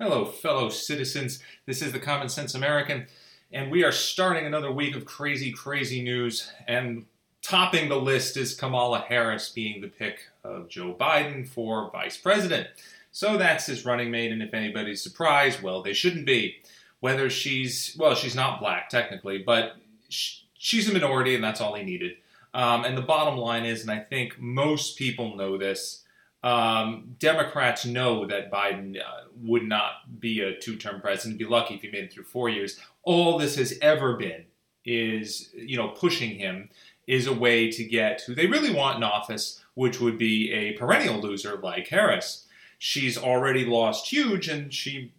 Hello, 0.00 0.24
fellow 0.24 0.68
citizens. 0.68 1.40
This 1.66 1.80
is 1.80 1.92
the 1.92 2.00
Common 2.00 2.28
Sense 2.28 2.54
American, 2.54 3.06
and 3.52 3.70
we 3.70 3.84
are 3.84 3.92
starting 3.92 4.46
another 4.46 4.72
week 4.72 4.96
of 4.96 5.04
crazy, 5.04 5.52
crazy 5.52 6.02
news. 6.02 6.50
And 6.66 7.04
topping 7.42 7.88
the 7.88 8.00
list 8.00 8.36
is 8.36 8.54
Kamala 8.54 9.04
Harris 9.06 9.50
being 9.50 9.80
the 9.80 9.88
pick 9.88 10.30
of 10.42 10.68
Joe 10.68 10.96
Biden 10.98 11.46
for 11.46 11.90
vice 11.90 12.16
president. 12.16 12.68
So 13.12 13.36
that's 13.36 13.66
his 13.66 13.84
running 13.84 14.10
mate, 14.10 14.32
and 14.32 14.42
if 14.42 14.54
anybody's 14.54 15.02
surprised, 15.02 15.62
well, 15.62 15.82
they 15.82 15.92
shouldn't 15.92 16.26
be. 16.26 16.56
Whether 16.98 17.30
she's, 17.30 17.94
well, 17.96 18.16
she's 18.16 18.34
not 18.34 18.60
black 18.60 18.88
technically, 18.88 19.38
but 19.38 19.76
she's 20.08 20.88
a 20.88 20.92
minority, 20.92 21.36
and 21.36 21.44
that's 21.44 21.60
all 21.60 21.74
he 21.74 21.84
needed. 21.84 22.16
Um, 22.54 22.84
and 22.84 22.98
the 22.98 23.02
bottom 23.02 23.38
line 23.38 23.66
is, 23.66 23.82
and 23.82 23.90
I 23.90 24.00
think 24.00 24.40
most 24.40 24.96
people 24.96 25.36
know 25.36 25.58
this, 25.58 26.02
um, 26.42 27.14
Democrats 27.18 27.84
know 27.84 28.26
that 28.26 28.50
Biden 28.50 28.98
uh, 28.98 29.28
would 29.42 29.62
not 29.62 30.20
be 30.20 30.40
a 30.40 30.56
two 30.56 30.76
term 30.76 31.00
president. 31.00 31.38
Be 31.38 31.44
lucky 31.44 31.74
if 31.74 31.82
he 31.82 31.90
made 31.90 32.04
it 32.04 32.12
through 32.12 32.24
four 32.24 32.48
years. 32.48 32.80
All 33.04 33.38
this 33.38 33.56
has 33.56 33.78
ever 33.80 34.16
been 34.16 34.44
is, 34.84 35.50
you 35.54 35.76
know, 35.76 35.88
pushing 35.88 36.38
him 36.38 36.68
is 37.06 37.26
a 37.26 37.32
way 37.32 37.70
to 37.70 37.84
get 37.84 38.22
who 38.22 38.34
they 38.34 38.46
really 38.46 38.72
want 38.72 38.96
in 38.96 39.02
office, 39.02 39.60
which 39.74 40.00
would 40.00 40.18
be 40.18 40.52
a 40.52 40.72
perennial 40.72 41.20
loser 41.20 41.56
like 41.56 41.88
Harris. 41.88 42.46
She's 42.78 43.16
already 43.16 43.64
lost 43.64 44.08
huge 44.08 44.48
and 44.48 44.72
she 44.72 45.12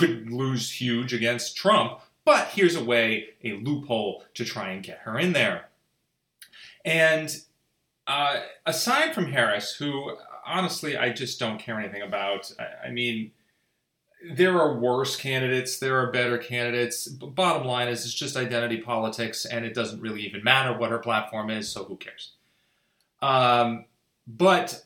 would 0.00 0.30
lose 0.30 0.80
huge 0.80 1.12
against 1.12 1.56
Trump, 1.56 2.00
but 2.24 2.48
here's 2.48 2.76
a 2.76 2.84
way, 2.84 3.30
a 3.42 3.54
loophole 3.54 4.24
to 4.34 4.44
try 4.44 4.70
and 4.70 4.82
get 4.82 4.98
her 4.98 5.18
in 5.18 5.32
there. 5.32 5.68
And 6.84 7.36
uh, 8.06 8.40
aside 8.66 9.14
from 9.14 9.32
Harris, 9.32 9.74
who 9.74 10.16
honestly, 10.48 10.96
I 10.96 11.10
just 11.10 11.38
don't 11.38 11.58
care 11.58 11.78
anything 11.78 12.02
about. 12.02 12.52
I, 12.58 12.88
I 12.88 12.90
mean, 12.90 13.32
there 14.32 14.58
are 14.58 14.78
worse 14.78 15.16
candidates, 15.16 15.78
there 15.78 15.98
are 15.98 16.10
better 16.10 16.38
candidates. 16.38 17.06
But 17.06 17.34
bottom 17.34 17.66
line 17.66 17.88
is, 17.88 18.04
it's 18.04 18.14
just 18.14 18.36
identity 18.36 18.78
politics, 18.78 19.44
and 19.44 19.64
it 19.64 19.74
doesn't 19.74 20.00
really 20.00 20.22
even 20.22 20.42
matter 20.42 20.76
what 20.76 20.90
her 20.90 20.98
platform 20.98 21.50
is, 21.50 21.68
so 21.68 21.84
who 21.84 21.96
cares? 21.96 22.32
Um, 23.22 23.84
but 24.26 24.84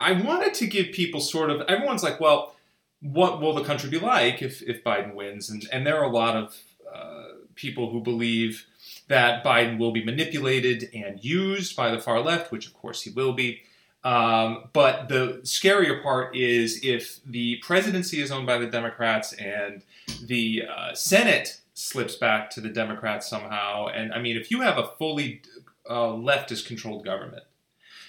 I 0.00 0.12
wanted 0.12 0.54
to 0.54 0.66
give 0.66 0.92
people 0.92 1.20
sort 1.20 1.50
of 1.50 1.62
everyone's 1.62 2.02
like, 2.02 2.20
well, 2.20 2.54
what 3.00 3.40
will 3.40 3.54
the 3.54 3.64
country 3.64 3.90
be 3.90 3.98
like 3.98 4.42
if, 4.42 4.62
if 4.62 4.82
Biden 4.82 5.14
wins? 5.14 5.50
And, 5.50 5.68
and 5.72 5.86
there 5.86 5.98
are 5.98 6.04
a 6.04 6.12
lot 6.12 6.36
of 6.36 6.56
uh, 6.92 7.24
people 7.54 7.90
who 7.90 8.00
believe 8.00 8.66
that 9.08 9.44
Biden 9.44 9.78
will 9.78 9.92
be 9.92 10.04
manipulated 10.04 10.90
and 10.94 11.22
used 11.24 11.76
by 11.76 11.90
the 11.90 11.98
far 11.98 12.20
left, 12.20 12.52
which 12.52 12.66
of 12.66 12.74
course 12.74 13.02
he 13.02 13.10
will 13.10 13.32
be. 13.32 13.62
Um, 14.04 14.64
but 14.72 15.08
the 15.08 15.40
scarier 15.42 16.02
part 16.02 16.36
is 16.36 16.84
if 16.84 17.20
the 17.24 17.56
presidency 17.56 18.20
is 18.20 18.30
owned 18.30 18.46
by 18.46 18.58
the 18.58 18.66
Democrats 18.66 19.32
and 19.32 19.82
the 20.22 20.64
uh, 20.64 20.94
Senate 20.94 21.60
slips 21.74 22.16
back 22.16 22.50
to 22.50 22.60
the 22.60 22.68
Democrats 22.68 23.28
somehow. 23.28 23.86
And 23.86 24.12
I 24.12 24.20
mean, 24.20 24.36
if 24.36 24.50
you 24.50 24.60
have 24.60 24.78
a 24.78 24.92
fully 24.98 25.42
uh, 25.88 26.08
leftist 26.08 26.66
controlled 26.66 27.04
government 27.04 27.44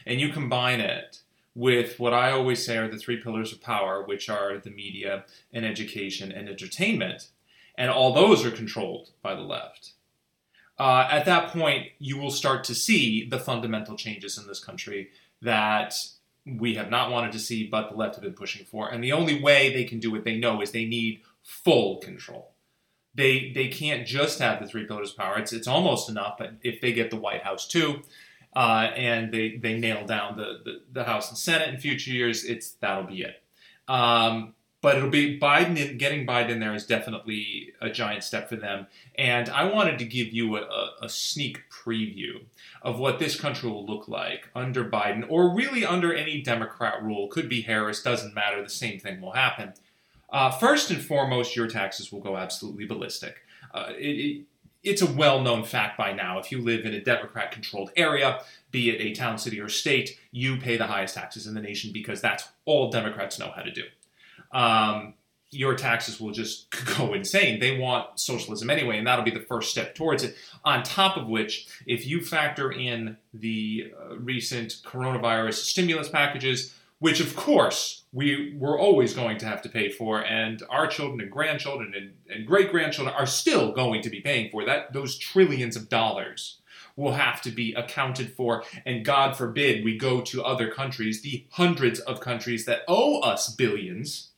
and 0.06 0.20
you 0.20 0.30
combine 0.30 0.80
it 0.80 1.20
with 1.56 2.00
what 2.00 2.14
I 2.14 2.31
always 2.31 2.66
say 2.66 2.78
are 2.78 2.88
the 2.88 2.98
three 2.98 3.18
pillars 3.18 3.52
of 3.52 3.62
power, 3.62 4.03
which 4.03 4.30
are 4.30 4.58
the 4.58 4.70
media 4.70 5.26
and 5.52 5.66
education 5.66 6.31
and 6.31 6.48
entertainment, 6.48 7.28
and 7.76 7.90
all 7.90 8.14
those 8.14 8.46
are 8.46 8.52
controlled 8.52 9.09
by 9.22 9.36
the 9.36 9.42
left. 9.42 9.94
Uh, 10.78 11.08
at 11.12 11.26
that 11.26 11.50
point, 11.50 11.88
you 12.00 12.18
will 12.18 12.31
start 12.31 12.64
to 12.64 12.76
see 12.76 13.28
the 13.28 13.40
fundamental 13.40 13.98
changes 13.98 14.38
in 14.38 14.48
this 14.48 14.64
country 14.64 15.09
that 15.42 15.94
we 16.45 16.76
have 16.76 16.90
not 16.90 17.12
wanted 17.12 17.32
to 17.34 17.40
see, 17.40 17.68
but 17.68 17.90
the 17.90 17.95
left 17.95 18.16
have 18.16 18.23
been 18.23 18.34
pushing 18.34 18.66
for. 18.66 18.90
And 18.90 19.04
the 19.04 19.12
only 19.12 19.42
way 19.42 19.73
they 19.73 19.84
can 19.84 20.00
do 20.00 20.12
what 20.12 20.23
they 20.23 20.38
know 20.38 20.62
is 20.62 20.72
they 20.72 20.86
need 20.86 21.22
full 21.44 21.98
control. 21.98 22.52
They 23.16 23.52
they 23.54 23.68
can't 23.68 24.08
just 24.08 24.40
have 24.40 24.62
the 24.62 24.68
three 24.68 24.86
pillars 24.86 25.12
of 25.12 25.18
power. 25.18 25.38
It's 25.38 25.52
it's 25.52 25.68
almost 25.68 26.09
enough, 26.09 26.38
but 26.38 26.54
if 26.62 26.80
they 26.80 26.94
get 26.94 27.09
the 27.09 27.18
White 27.18 27.44
House 27.44 27.68
too, 27.68 28.02
uh, 28.56 28.91
and 28.96 29.34
they 29.34 29.58
they 29.58 29.78
nail 29.78 30.06
down 30.06 30.38
the, 30.38 30.59
the, 30.63 30.81
the 30.91 31.03
House 31.03 31.30
and 31.30 31.38
Senate 31.38 31.69
in 31.69 31.80
future 31.80 32.12
years, 32.12 32.46
it's 32.46 32.72
that'll 32.74 33.03
be 33.03 33.24
it. 33.24 33.42
Um, 33.88 34.53
but 34.81 34.95
it'll 34.95 35.09
be 35.09 35.40
Biden 35.40 35.78
in, 35.78 35.97
getting 35.97 36.25
Biden 36.25 36.59
there 36.59 36.73
is 36.73 36.85
definitely 36.85 37.73
a 37.81 37.90
giant 37.90 38.23
step 38.23 38.47
for 38.47 38.56
them. 38.56 38.88
And 39.17 39.50
I 39.50 39.66
wanted 39.66 40.00
to 40.00 40.06
give 40.06 40.31
you 40.31 40.57
a, 40.57 40.91
a, 41.01 41.09
sneak 41.09 41.63
preview 41.69 42.45
of 42.81 42.97
what 42.97 43.19
this 43.19 43.39
country 43.39 43.69
will 43.69 43.85
look 43.85 44.07
like 44.07 44.50
under 44.56 44.85
Biden, 44.85 45.25
or 45.28 45.53
really 45.53 45.85
under 45.85 46.13
any 46.13 46.41
Democrat 46.41 47.03
rule. 47.03 47.28
Could 47.28 47.50
be 47.50 47.62
Harris, 47.62 48.01
doesn't 48.01 48.34
matter. 48.34 48.63
The 48.63 48.69
same 48.69 49.00
thing 49.00 49.19
will 49.19 49.34
happen. 49.34 49.73
Uh, 50.29 50.51
first 50.51 50.91
and 50.91 51.01
foremost, 51.01 51.56
your 51.56 51.68
taxes 51.68 52.12
will 52.12 52.22
go 52.22 52.38
absolutely 52.38 52.85
ballistic. 52.85 53.41
Uh, 53.73 53.91
it, 53.97 54.06
it, 54.06 54.45
it's 54.81 55.01
a 55.01 55.12
well 55.12 55.41
known 55.41 55.66
fact 55.66 55.97
by 55.97 56.13
now. 56.13 56.39
If 56.39 56.53
you 56.53 56.62
live 56.62 56.85
in 56.85 56.94
a 56.94 57.01
Democrat 57.01 57.51
controlled 57.51 57.91
area, 57.97 58.41
be 58.72 58.89
it 58.89 59.01
a 59.01 59.13
town, 59.13 59.38
city, 59.38 59.59
or 59.59 59.68
state, 59.68 60.18
you 60.31 60.56
pay 60.56 60.78
the 60.78 60.88
highest 60.88 61.16
taxes 61.16 61.47
in 61.47 61.53
the 61.53 61.62
nation 61.62 61.91
because 61.91 62.22
that's 62.22 62.47
all 62.63 62.89
Democrats 62.89 63.38
know 63.39 63.51
how 63.53 63.63
to 63.63 63.72
do 63.72 63.84
um, 64.52 65.14
your 65.52 65.76
taxes 65.76 66.20
will 66.20 66.32
just 66.32 66.70
go 66.98 67.14
insane. 67.14 67.60
They 67.60 67.78
want 67.78 68.20
socialism 68.20 68.70
anyway, 68.70 68.98
and 68.98 69.08
that'll 69.08 69.26
be 69.26 69.32
the 69.32 69.40
first 69.40 69.72
step 69.72 69.96
towards 69.96 70.24
it. 70.24 70.36
On 70.64 70.84
top 70.84 71.18
of 71.18 71.28
which, 71.28 71.68
if 71.86 72.06
you 72.06 72.22
factor 72.22 72.72
in 72.72 73.18
the 73.34 73.94
uh, 74.00 74.18
recent 74.18 74.78
coronavirus 74.86 75.54
stimulus 75.54 76.10
packages, 76.10 76.76
which 77.00 77.22
of 77.22 77.34
course 77.36 78.04
we 78.12 78.58
we're 78.60 78.78
always 78.78 79.14
going 79.14 79.38
to 79.38 79.46
have 79.46 79.62
to 79.62 79.70
pay 79.70 79.90
for, 79.90 80.24
and 80.24 80.62
our 80.70 80.88
children 80.88 81.22
and 81.22 81.31
grandchildren 81.31 81.94
and, 81.96 82.14
and 82.30 82.46
great 82.46 82.72
grandchildren 82.72 83.16
are 83.16 83.26
still 83.26 83.72
going 83.72 84.02
to 84.02 84.10
be 84.10 84.20
paying 84.20 84.52
for 84.52 84.66
that. 84.66 84.94
Those 84.94 85.18
trillions 85.18 85.76
of 85.76 85.90
dollars 85.90 86.58
will 86.96 87.14
have 87.14 87.42
to 87.42 87.50
be 87.50 87.74
accounted 87.74 88.34
for, 88.34 88.64
and 88.86 89.06
God 89.06 89.38
forbid 89.38 89.86
we 89.86 89.98
go 89.98 90.20
to 90.22 90.44
other 90.44 90.70
countries, 90.70 91.22
the 91.22 91.46
hundreds 91.52 92.00
of 92.02 92.20
countries 92.20 92.66
that 92.66 92.81
owe 92.90 93.22
us 93.22 93.56
billions 93.56 94.28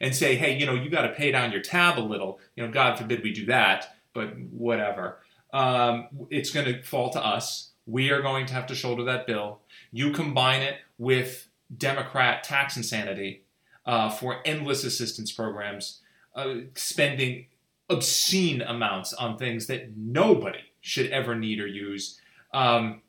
and 0.00 0.14
say, 0.14 0.36
hey, 0.36 0.56
you 0.56 0.66
know, 0.66 0.74
you 0.74 0.90
got 0.90 1.02
to 1.02 1.10
pay 1.10 1.30
down 1.30 1.52
your 1.52 1.60
tab 1.60 1.98
a 1.98 2.00
little. 2.00 2.40
You 2.56 2.66
know, 2.66 2.72
God 2.72 2.98
forbid 2.98 3.22
we 3.22 3.32
do 3.32 3.46
that, 3.46 3.96
but 4.12 4.38
whatever. 4.38 5.18
Um, 5.52 6.08
it's 6.30 6.50
going 6.50 6.66
to 6.66 6.82
fall 6.82 7.10
to 7.10 7.24
us. 7.24 7.70
We 7.86 8.10
are 8.10 8.20
going 8.20 8.46
to 8.46 8.54
have 8.54 8.66
to 8.66 8.74
shoulder 8.74 9.04
that 9.04 9.26
bill. 9.26 9.60
You 9.92 10.12
combine 10.12 10.62
it 10.62 10.76
with 10.98 11.48
Democrat 11.76 12.44
tax 12.44 12.76
insanity 12.76 13.44
uh, 13.86 14.10
for 14.10 14.40
endless 14.44 14.84
assistance 14.84 15.32
programs, 15.32 16.00
uh, 16.34 16.56
spending 16.74 17.46
obscene 17.88 18.60
amounts 18.60 19.14
on 19.14 19.38
things 19.38 19.66
that 19.66 19.96
nobody 19.96 20.58
should 20.80 21.10
ever 21.10 21.34
need 21.34 21.60
or 21.60 21.66
use. 21.66 22.20
Um, 22.52 23.00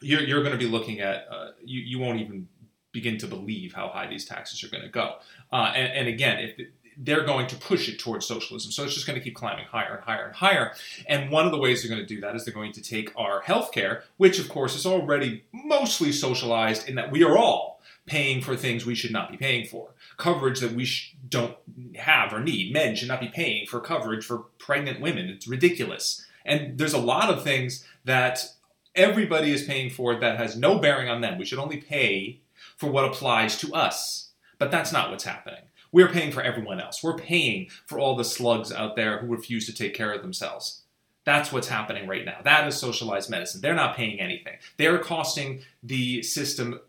you're, 0.00 0.20
you're, 0.20 0.42
going 0.42 0.52
to 0.52 0.58
be 0.58 0.70
looking 0.70 1.00
at, 1.00 1.26
uh, 1.30 1.52
you, 1.64 1.80
you 1.80 1.98
won't 1.98 2.20
even 2.20 2.48
begin 2.94 3.18
to 3.18 3.26
believe 3.26 3.74
how 3.74 3.88
high 3.88 4.06
these 4.06 4.24
taxes 4.24 4.64
are 4.64 4.68
going 4.68 4.84
to 4.84 4.88
go. 4.88 5.16
Uh, 5.52 5.72
and, 5.74 5.92
and, 5.92 6.08
again, 6.08 6.38
if 6.38 6.68
they're 6.96 7.24
going 7.24 7.46
to 7.48 7.56
push 7.56 7.88
it 7.88 7.98
towards 7.98 8.24
socialism, 8.24 8.70
so 8.70 8.84
it's 8.84 8.94
just 8.94 9.06
going 9.06 9.18
to 9.18 9.22
keep 9.22 9.34
climbing 9.34 9.66
higher 9.66 9.96
and 9.96 10.04
higher 10.04 10.24
and 10.26 10.34
higher. 10.36 10.72
And 11.06 11.30
one 11.30 11.44
of 11.44 11.52
the 11.52 11.58
ways 11.58 11.82
they're 11.82 11.94
going 11.94 12.06
to 12.06 12.14
do 12.14 12.20
that 12.22 12.34
is 12.34 12.44
they're 12.44 12.54
going 12.54 12.72
to 12.72 12.80
take 12.80 13.12
our 13.16 13.42
healthcare, 13.42 14.02
which 14.16 14.38
of 14.38 14.48
course 14.48 14.74
is 14.74 14.86
already 14.86 15.44
mostly 15.52 16.12
socialized 16.12 16.88
in 16.88 16.94
that 16.94 17.10
we 17.10 17.22
are 17.24 17.36
all 17.36 17.82
paying 18.06 18.40
for 18.40 18.54
things 18.54 18.86
we 18.86 18.94
should 18.94 19.10
not 19.10 19.30
be 19.30 19.36
paying 19.36 19.66
for, 19.66 19.88
coverage 20.18 20.60
that 20.60 20.72
we 20.72 20.84
sh- 20.84 21.16
don't 21.28 21.56
have 21.96 22.32
or 22.32 22.40
need. 22.40 22.72
Men 22.72 22.94
should 22.94 23.08
not 23.08 23.20
be 23.20 23.28
paying 23.28 23.66
for 23.66 23.80
coverage 23.80 24.24
for 24.24 24.38
pregnant 24.58 25.00
women. 25.00 25.28
It's 25.28 25.48
ridiculous. 25.48 26.24
And 26.44 26.78
there's 26.78 26.92
a 26.92 26.98
lot 26.98 27.30
of 27.30 27.42
things 27.42 27.84
that 28.04 28.44
everybody 28.94 29.52
is 29.52 29.64
paying 29.64 29.90
for 29.90 30.14
that 30.20 30.38
has 30.38 30.56
no 30.56 30.78
bearing 30.78 31.08
on 31.08 31.22
them. 31.22 31.38
We 31.38 31.44
should 31.44 31.58
only 31.58 31.78
pay 31.78 32.40
for 32.76 32.90
what 32.90 33.04
applies 33.04 33.56
to 33.58 33.72
us. 33.74 34.30
But 34.58 34.70
that's 34.70 34.92
not 34.92 35.10
what's 35.10 35.24
happening. 35.24 35.62
We're 35.92 36.08
paying 36.08 36.32
for 36.32 36.42
everyone 36.42 36.80
else. 36.80 37.02
We're 37.02 37.16
paying 37.16 37.68
for 37.86 37.98
all 37.98 38.16
the 38.16 38.24
slugs 38.24 38.72
out 38.72 38.96
there 38.96 39.18
who 39.18 39.26
refuse 39.28 39.66
to 39.66 39.74
take 39.74 39.94
care 39.94 40.12
of 40.12 40.22
themselves. 40.22 40.82
That's 41.24 41.52
what's 41.52 41.68
happening 41.68 42.06
right 42.06 42.24
now. 42.24 42.38
That 42.44 42.66
is 42.68 42.76
socialized 42.76 43.30
medicine. 43.30 43.60
They're 43.60 43.74
not 43.74 43.96
paying 43.96 44.20
anything. 44.20 44.58
They're 44.76 44.98
costing 44.98 45.60
the 45.82 46.22
system 46.22 46.80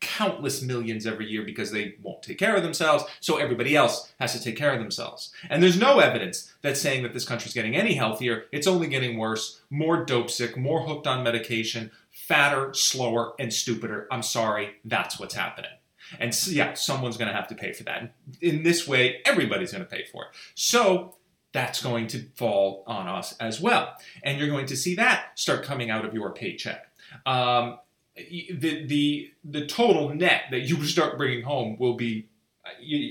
countless 0.00 0.62
millions 0.62 1.06
every 1.06 1.26
year 1.28 1.42
because 1.42 1.70
they 1.70 1.94
won't 2.02 2.22
take 2.22 2.38
care 2.38 2.54
of 2.54 2.62
themselves, 2.62 3.04
so 3.20 3.38
everybody 3.38 3.74
else 3.74 4.12
has 4.20 4.32
to 4.32 4.40
take 4.40 4.56
care 4.56 4.72
of 4.72 4.78
themselves. 4.78 5.32
And 5.48 5.62
there's 5.62 5.80
no 5.80 5.98
evidence 5.98 6.52
that's 6.62 6.80
saying 6.80 7.02
that 7.02 7.12
this 7.12 7.24
country's 7.24 7.54
getting 7.54 7.74
any 7.74 7.94
healthier. 7.94 8.44
It's 8.52 8.66
only 8.66 8.86
getting 8.86 9.18
worse, 9.18 9.62
more 9.70 10.04
dope 10.04 10.30
sick, 10.30 10.56
more 10.56 10.82
hooked 10.82 11.06
on 11.06 11.24
medication, 11.24 11.90
fatter, 12.26 12.72
slower, 12.74 13.34
and 13.38 13.52
stupider. 13.52 14.08
I'm 14.10 14.22
sorry, 14.22 14.70
that's 14.84 15.18
what's 15.18 15.34
happening. 15.34 15.70
And 16.20 16.34
so, 16.34 16.50
yeah, 16.50 16.74
someone's 16.74 17.16
going 17.16 17.28
to 17.28 17.34
have 17.34 17.48
to 17.48 17.54
pay 17.54 17.72
for 17.72 17.82
that. 17.84 18.12
In 18.40 18.62
this 18.62 18.86
way, 18.86 19.20
everybody's 19.24 19.72
going 19.72 19.84
to 19.84 19.90
pay 19.90 20.04
for 20.04 20.24
it. 20.24 20.28
So 20.54 21.16
that's 21.52 21.82
going 21.82 22.06
to 22.08 22.24
fall 22.36 22.84
on 22.86 23.08
us 23.08 23.36
as 23.38 23.60
well. 23.60 23.94
And 24.22 24.38
you're 24.38 24.48
going 24.48 24.66
to 24.66 24.76
see 24.76 24.94
that 24.96 25.38
start 25.38 25.64
coming 25.64 25.90
out 25.90 26.04
of 26.04 26.14
your 26.14 26.32
paycheck. 26.32 26.90
Um, 27.24 27.78
the, 28.14 28.86
the, 28.86 29.30
the 29.44 29.66
total 29.66 30.14
net 30.14 30.44
that 30.50 30.60
you 30.60 30.84
start 30.84 31.18
bringing 31.18 31.42
home 31.42 31.76
will 31.78 31.94
be 31.94 32.28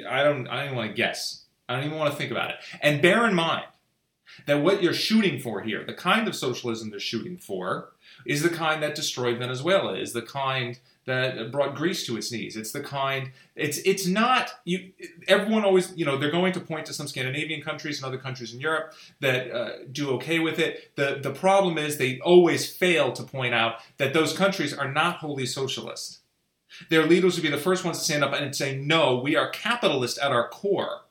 I 0.07 0.23
don't. 0.23 0.47
I 0.47 0.57
don't 0.57 0.65
even 0.65 0.77
want 0.77 0.89
to 0.89 0.95
guess. 0.95 1.45
I 1.67 1.75
don't 1.75 1.85
even 1.85 1.97
want 1.97 2.11
to 2.11 2.17
think 2.17 2.31
about 2.31 2.51
it. 2.51 2.55
And 2.81 3.01
bear 3.01 3.25
in 3.25 3.33
mind 3.33 3.65
that 4.45 4.61
what 4.61 4.81
you're 4.81 4.93
shooting 4.93 5.39
for 5.39 5.61
here, 5.61 5.83
the 5.83 5.93
kind 5.93 6.27
of 6.27 6.35
socialism 6.35 6.89
they're 6.89 6.99
shooting 6.99 7.37
for, 7.37 7.93
is 8.25 8.41
the 8.41 8.49
kind 8.49 8.81
that 8.83 8.95
destroyed 8.95 9.39
Venezuela, 9.39 9.95
is 9.95 10.13
the 10.13 10.21
kind 10.21 10.79
that 11.05 11.51
brought 11.51 11.75
Greece 11.75 12.05
to 12.07 12.17
its 12.17 12.31
knees. 12.31 12.55
It's 12.55 12.71
the 12.71 12.81
kind. 12.81 13.31
It's 13.55 13.77
it's 13.79 14.07
not 14.07 14.51
you. 14.65 14.91
Everyone 15.27 15.63
always 15.63 15.95
you 15.95 16.05
know 16.05 16.17
they're 16.17 16.31
going 16.31 16.53
to 16.53 16.59
point 16.59 16.87
to 16.87 16.93
some 16.93 17.07
Scandinavian 17.07 17.61
countries 17.61 17.97
and 17.97 18.05
other 18.05 18.17
countries 18.17 18.53
in 18.53 18.59
Europe 18.59 18.93
that 19.21 19.51
uh, 19.51 19.69
do 19.91 20.11
okay 20.15 20.39
with 20.39 20.59
it. 20.59 20.95
The 20.95 21.19
the 21.21 21.31
problem 21.31 21.77
is 21.77 21.97
they 21.97 22.19
always 22.19 22.69
fail 22.69 23.11
to 23.13 23.23
point 23.23 23.53
out 23.53 23.75
that 23.97 24.13
those 24.13 24.33
countries 24.33 24.73
are 24.73 24.91
not 24.91 25.17
wholly 25.17 25.45
socialist. 25.45 26.19
Their 26.89 27.05
leaders 27.05 27.35
would 27.35 27.43
be 27.43 27.49
the 27.49 27.57
first 27.57 27.85
ones 27.85 27.99
to 27.99 28.03
stand 28.03 28.23
up 28.23 28.33
and 28.33 28.55
say, 28.55 28.75
"No, 28.75 29.17
we 29.17 29.35
are 29.35 29.49
capitalist 29.49 30.17
at 30.17 30.31
our 30.31 30.49
core." 30.49 31.01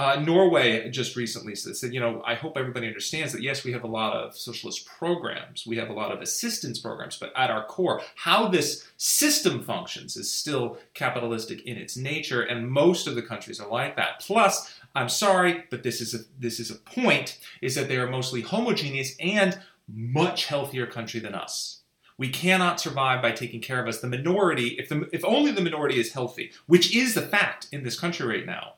Uh, 0.00 0.18
Norway 0.18 0.88
just 0.88 1.14
recently 1.14 1.54
said, 1.54 1.92
you 1.92 2.00
know, 2.00 2.22
I 2.24 2.34
hope 2.34 2.56
everybody 2.56 2.86
understands 2.86 3.34
that 3.34 3.42
yes, 3.42 3.64
we 3.64 3.72
have 3.72 3.84
a 3.84 3.86
lot 3.86 4.14
of 4.14 4.34
socialist 4.34 4.86
programs, 4.86 5.66
we 5.66 5.76
have 5.76 5.90
a 5.90 5.92
lot 5.92 6.10
of 6.10 6.22
assistance 6.22 6.78
programs, 6.78 7.18
but 7.18 7.34
at 7.36 7.50
our 7.50 7.66
core, 7.66 8.00
how 8.14 8.48
this 8.48 8.88
system 8.96 9.62
functions 9.62 10.16
is 10.16 10.32
still 10.32 10.78
capitalistic 10.94 11.66
in 11.66 11.76
its 11.76 11.98
nature, 11.98 12.40
and 12.40 12.70
most 12.70 13.06
of 13.06 13.14
the 13.14 13.20
countries 13.20 13.60
are 13.60 13.68
like 13.68 13.94
that. 13.96 14.20
Plus, 14.20 14.74
I'm 14.94 15.10
sorry, 15.10 15.64
but 15.70 15.82
this 15.82 16.00
is 16.00 16.14
a 16.14 16.20
this 16.38 16.60
is 16.60 16.70
a 16.70 16.76
point: 16.76 17.38
is 17.60 17.74
that 17.74 17.88
they 17.88 17.98
are 17.98 18.08
mostly 18.08 18.40
homogeneous 18.40 19.14
and 19.20 19.60
much 19.86 20.46
healthier 20.46 20.86
country 20.86 21.20
than 21.20 21.34
us. 21.34 21.82
We 22.16 22.30
cannot 22.30 22.80
survive 22.80 23.20
by 23.20 23.32
taking 23.32 23.60
care 23.60 23.82
of 23.82 23.86
us. 23.86 24.00
The 24.00 24.08
minority, 24.08 24.76
if 24.78 24.88
the 24.88 25.10
if 25.12 25.22
only 25.26 25.52
the 25.52 25.60
minority 25.60 26.00
is 26.00 26.14
healthy, 26.14 26.52
which 26.66 26.96
is 26.96 27.12
the 27.12 27.20
fact 27.36 27.66
in 27.70 27.82
this 27.84 28.00
country 28.00 28.26
right 28.26 28.46
now 28.46 28.76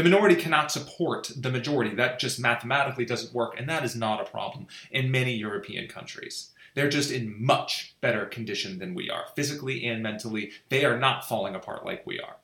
the 0.00 0.08
minority 0.08 0.34
cannot 0.34 0.72
support 0.72 1.30
the 1.36 1.50
majority. 1.50 1.94
That 1.94 2.18
just 2.18 2.40
mathematically 2.40 3.04
doesn't 3.04 3.34
work, 3.34 3.52
and 3.58 3.68
that 3.68 3.84
is 3.84 3.94
not 3.94 4.18
a 4.18 4.30
problem 4.30 4.66
in 4.90 5.10
many 5.10 5.34
European 5.34 5.88
countries. 5.88 6.52
They're 6.74 6.88
just 6.88 7.10
in 7.10 7.44
much 7.44 7.94
better 8.00 8.24
condition 8.24 8.78
than 8.78 8.94
we 8.94 9.10
are, 9.10 9.26
physically 9.36 9.86
and 9.86 10.02
mentally. 10.02 10.52
They 10.70 10.86
are 10.86 10.98
not 10.98 11.28
falling 11.28 11.54
apart 11.54 11.84
like 11.84 12.06
we 12.06 12.18
are. 12.18 12.36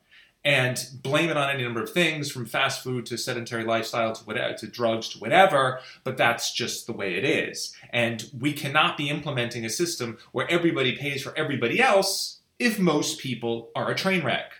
And 0.44 0.78
blame 1.02 1.30
it 1.30 1.38
on 1.38 1.48
any 1.48 1.62
number 1.62 1.82
of 1.82 1.88
things, 1.88 2.30
from 2.30 2.44
fast 2.44 2.84
food 2.84 3.06
to 3.06 3.16
sedentary 3.16 3.64
lifestyle 3.64 4.12
to 4.12 4.24
whatever, 4.24 4.52
to 4.58 4.66
drugs 4.66 5.08
to 5.10 5.18
whatever, 5.18 5.80
but 6.04 6.18
that's 6.18 6.52
just 6.52 6.86
the 6.86 6.92
way 6.92 7.14
it 7.14 7.24
is. 7.24 7.74
And 7.88 8.30
we 8.38 8.52
cannot 8.52 8.98
be 8.98 9.08
implementing 9.08 9.64
a 9.64 9.70
system 9.70 10.18
where 10.32 10.50
everybody 10.50 10.94
pays 10.94 11.22
for 11.22 11.34
everybody 11.38 11.80
else 11.80 12.40
if 12.58 12.78
most 12.78 13.18
people 13.18 13.70
are 13.74 13.90
a 13.90 13.94
train 13.94 14.22
wreck. 14.22 14.52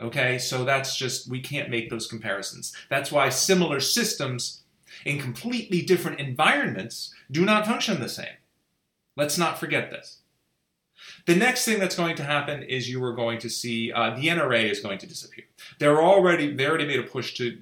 Okay, 0.00 0.38
so 0.38 0.64
that's 0.64 0.96
just, 0.96 1.30
we 1.30 1.40
can't 1.40 1.70
make 1.70 1.88
those 1.88 2.06
comparisons. 2.06 2.74
That's 2.90 3.10
why 3.10 3.30
similar 3.30 3.80
systems 3.80 4.62
in 5.04 5.18
completely 5.18 5.82
different 5.82 6.20
environments 6.20 7.14
do 7.30 7.44
not 7.44 7.66
function 7.66 8.00
the 8.00 8.08
same. 8.08 8.36
Let's 9.16 9.38
not 9.38 9.58
forget 9.58 9.90
this. 9.90 10.20
The 11.26 11.34
next 11.34 11.64
thing 11.64 11.78
that's 11.78 11.96
going 11.96 12.16
to 12.16 12.24
happen 12.24 12.62
is 12.62 12.88
you 12.88 13.02
are 13.04 13.14
going 13.14 13.38
to 13.40 13.48
see 13.48 13.92
uh, 13.92 14.14
the 14.14 14.26
NRA 14.28 14.70
is 14.70 14.80
going 14.80 14.98
to 14.98 15.06
disappear. 15.06 15.44
They're 15.78 16.02
already 16.02 16.54
they 16.54 16.66
already 16.66 16.86
made 16.86 17.00
a 17.00 17.04
push 17.04 17.34
to 17.34 17.58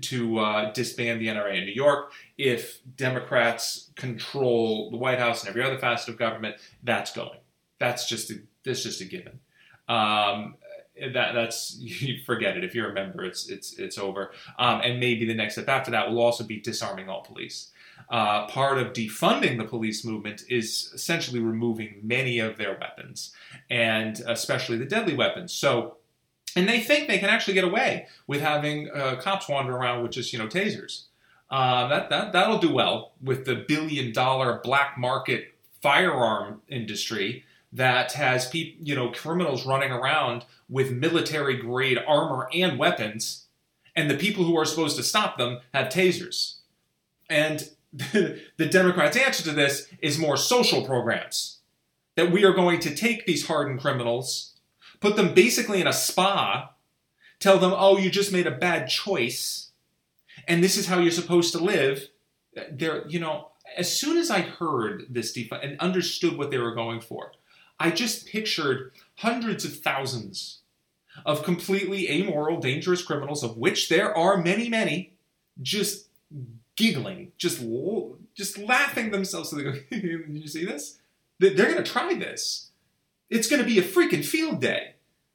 to 0.00 0.38
uh, 0.38 0.72
disband 0.72 1.20
the 1.20 1.28
NRA 1.28 1.58
in 1.58 1.66
New 1.66 1.72
York. 1.72 2.12
If 2.38 2.80
Democrats 2.96 3.90
control 3.96 4.90
the 4.90 4.96
White 4.96 5.18
House 5.18 5.40
and 5.40 5.50
every 5.50 5.62
other 5.62 5.78
facet 5.78 6.08
of 6.10 6.18
government, 6.18 6.56
that's 6.82 7.12
going. 7.12 7.38
That's 7.78 8.08
just 8.08 8.30
a, 8.30 8.40
that's 8.64 8.82
just 8.82 9.00
a 9.00 9.04
given. 9.04 9.40
Um, 9.88 10.56
that 11.12 11.32
that's 11.32 11.76
you 11.78 12.18
forget 12.24 12.56
it. 12.56 12.64
If 12.64 12.74
you're 12.74 12.90
a 12.90 12.94
member, 12.94 13.24
it's 13.24 13.48
it's 13.48 13.78
it's 13.78 13.98
over. 13.98 14.32
Um, 14.58 14.80
and 14.82 15.00
maybe 15.00 15.26
the 15.26 15.34
next 15.34 15.54
step 15.54 15.68
after 15.68 15.90
that 15.92 16.10
will 16.10 16.20
also 16.20 16.44
be 16.44 16.60
disarming 16.60 17.08
all 17.08 17.22
police. 17.22 17.70
Uh, 18.10 18.46
part 18.46 18.78
of 18.78 18.92
defunding 18.92 19.58
the 19.58 19.64
police 19.64 20.04
movement 20.04 20.42
is 20.48 20.90
essentially 20.94 21.40
removing 21.40 22.00
many 22.02 22.38
of 22.38 22.56
their 22.56 22.78
weapons, 22.80 23.34
and 23.68 24.22
especially 24.26 24.78
the 24.78 24.86
deadly 24.86 25.14
weapons. 25.14 25.52
So, 25.52 25.96
and 26.56 26.68
they 26.68 26.80
think 26.80 27.06
they 27.06 27.18
can 27.18 27.28
actually 27.28 27.54
get 27.54 27.64
away 27.64 28.06
with 28.26 28.40
having 28.40 28.88
uh, 28.94 29.16
cops 29.16 29.48
wander 29.48 29.76
around 29.76 30.02
with 30.02 30.12
just 30.12 30.32
you 30.32 30.38
know 30.38 30.46
tasers. 30.46 31.04
Uh, 31.50 31.88
that 31.88 32.10
that 32.10 32.32
that'll 32.32 32.58
do 32.58 32.72
well 32.72 33.12
with 33.22 33.44
the 33.44 33.64
billion 33.66 34.12
dollar 34.12 34.60
black 34.62 34.96
market 34.98 35.54
firearm 35.82 36.60
industry 36.68 37.44
that 37.72 38.12
has 38.12 38.48
people, 38.48 38.84
you 38.84 38.94
know, 38.94 39.10
criminals 39.10 39.66
running 39.66 39.92
around 39.92 40.44
with 40.68 40.92
military 40.92 41.56
grade 41.56 41.98
armor 42.06 42.48
and 42.52 42.78
weapons, 42.78 43.46
and 43.94 44.10
the 44.10 44.16
people 44.16 44.44
who 44.44 44.56
are 44.56 44.64
supposed 44.64 44.96
to 44.96 45.02
stop 45.02 45.38
them 45.38 45.58
have 45.74 45.92
tasers. 45.92 46.56
And 47.28 47.68
the 47.92 48.68
Democrats' 48.70 49.16
answer 49.16 49.42
to 49.44 49.52
this 49.52 49.88
is 50.00 50.18
more 50.18 50.36
social 50.36 50.84
programs. 50.84 51.58
That 52.16 52.32
we 52.32 52.44
are 52.44 52.52
going 52.52 52.80
to 52.80 52.94
take 52.94 53.26
these 53.26 53.46
hardened 53.46 53.80
criminals, 53.80 54.54
put 55.00 55.16
them 55.16 55.34
basically 55.34 55.80
in 55.80 55.86
a 55.86 55.92
spa, 55.92 56.74
tell 57.38 57.58
them, 57.58 57.72
oh, 57.74 57.96
you 57.96 58.10
just 58.10 58.32
made 58.32 58.46
a 58.46 58.52
bad 58.52 58.88
choice, 58.88 59.70
and 60.48 60.62
this 60.62 60.76
is 60.76 60.86
how 60.86 60.98
you're 60.98 61.12
supposed 61.12 61.52
to 61.52 61.58
live. 61.58 62.08
There, 62.72 63.06
you 63.06 63.20
know, 63.20 63.50
as 63.76 63.96
soon 63.96 64.16
as 64.16 64.30
I 64.30 64.40
heard 64.40 65.06
this 65.08 65.36
defund 65.36 65.64
and 65.64 65.78
understood 65.78 66.36
what 66.36 66.50
they 66.50 66.58
were 66.58 66.74
going 66.74 67.00
for, 67.00 67.32
I 67.80 67.90
just 67.90 68.26
pictured 68.26 68.92
hundreds 69.16 69.64
of 69.64 69.78
thousands 69.78 70.60
of 71.24 71.42
completely 71.42 72.10
amoral, 72.10 72.60
dangerous 72.60 73.02
criminals, 73.02 73.42
of 73.42 73.56
which 73.56 73.88
there 73.88 74.16
are 74.16 74.36
many, 74.36 74.68
many, 74.68 75.14
just 75.62 76.08
giggling, 76.76 77.32
just 77.36 77.60
just 78.34 78.58
laughing 78.58 79.10
themselves. 79.10 79.50
So 79.50 79.56
they 79.56 79.64
go, 79.64 79.72
"Did 79.90 80.28
you 80.28 80.48
see 80.48 80.64
this? 80.64 80.98
They're 81.38 81.54
going 81.54 81.76
to 81.76 81.82
try 81.82 82.14
this. 82.14 82.70
It's 83.30 83.48
going 83.48 83.62
to 83.62 83.68
be 83.68 83.78
a 83.78 83.82
freaking 83.82 84.24
field 84.24 84.60
day. 84.60 84.94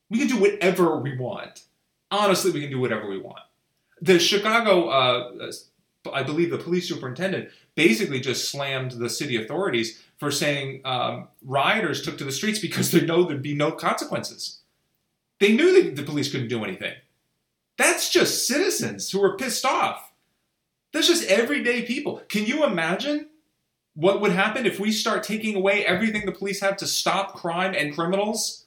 We 0.10 0.20
can 0.20 0.28
do 0.28 0.38
whatever 0.38 0.98
we 0.98 1.18
want. 1.18 1.64
Honestly, 2.12 2.52
we 2.52 2.62
can 2.62 2.70
do 2.70 2.80
whatever 2.80 3.08
we 3.08 3.20
want." 3.20 3.40
The 4.02 4.20
Chicago, 4.20 4.90
uh, 4.90 5.52
I 6.12 6.24
believe, 6.24 6.52
the 6.52 6.58
police 6.58 6.88
superintendent 6.88 7.50
basically 7.76 8.20
just 8.20 8.50
slammed 8.50 8.92
the 8.92 9.10
city 9.10 9.42
authorities 9.42 10.02
for 10.18 10.32
saying 10.32 10.82
um, 10.86 11.28
rioters 11.44 12.02
took 12.02 12.18
to 12.18 12.24
the 12.24 12.32
streets 12.32 12.60
because 12.60 12.92
they 12.92 13.06
know 13.06 13.24
there'd 13.24 13.42
be 13.42 13.56
no 13.56 13.72
consequences. 13.72 14.60
They 15.40 15.54
knew 15.54 15.84
that 15.84 15.96
the 15.96 16.04
police 16.04 16.32
couldn't 16.32 16.48
do 16.48 16.64
anything. 16.64 16.94
That's 17.78 18.10
just 18.10 18.48
citizens 18.48 19.10
who 19.12 19.24
are 19.24 19.36
pissed 19.36 19.66
off. 19.66 20.14
That's 20.94 21.08
just 21.08 21.26
everyday 21.26 21.82
people. 21.82 22.22
Can 22.30 22.46
you 22.46 22.64
imagine 22.64 23.30
what 23.96 24.22
would 24.22 24.32
happen 24.32 24.66
if 24.66 24.80
we 24.80 24.92
start 24.92 25.24
taking 25.24 25.56
away 25.56 25.86
everything 25.86 26.26
the 26.26 26.32
police 26.32 26.62
have 26.62 26.78
to 26.78 26.88
stop 26.88 27.34
crime 27.34 27.74
and 27.76 27.94
criminals? 27.94 28.66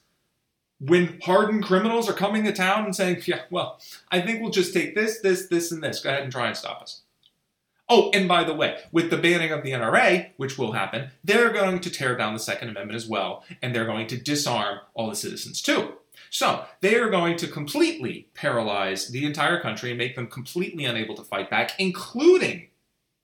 When 0.79 1.19
hardened 1.23 1.63
criminals 1.63 2.07
are 2.07 2.13
coming 2.13 2.43
to 2.43 2.51
town 2.51 2.85
and 2.85 2.95
saying, 2.95 3.23
yeah, 3.25 3.41
well, 3.49 3.79
I 4.11 4.21
think 4.21 4.41
we'll 4.41 4.51
just 4.51 4.73
take 4.73 4.93
this, 4.93 5.21
this, 5.21 5.47
this, 5.47 5.71
and 5.71 5.81
this. 5.81 6.01
Go 6.01 6.11
ahead 6.11 6.21
and 6.21 6.31
try 6.31 6.47
and 6.47 6.55
stop 6.55 6.83
us. 6.83 7.01
Oh, 7.89 8.09
and 8.13 8.27
by 8.27 8.43
the 8.43 8.53
way, 8.53 8.79
with 8.91 9.09
the 9.09 9.17
banning 9.17 9.51
of 9.51 9.63
the 9.63 9.71
NRA, 9.71 10.31
which 10.35 10.57
will 10.57 10.73
happen, 10.73 11.11
they're 11.23 11.53
going 11.53 11.79
to 11.79 11.89
tear 11.89 12.17
down 12.17 12.33
the 12.33 12.39
Second 12.39 12.69
Amendment 12.69 12.97
as 12.97 13.07
well, 13.07 13.45
and 13.61 13.73
they're 13.73 13.85
going 13.85 14.07
to 14.07 14.17
disarm 14.17 14.79
all 14.93 15.09
the 15.09 15.15
citizens 15.15 15.61
too. 15.61 15.93
So 16.29 16.65
they 16.81 16.95
are 16.95 17.09
going 17.09 17.37
to 17.37 17.47
completely 17.47 18.27
paralyze 18.33 19.07
the 19.07 19.25
entire 19.25 19.61
country 19.61 19.91
and 19.91 19.97
make 19.97 20.15
them 20.15 20.27
completely 20.27 20.83
unable 20.83 21.15
to 21.15 21.23
fight 21.23 21.49
back, 21.49 21.79
including 21.79 22.67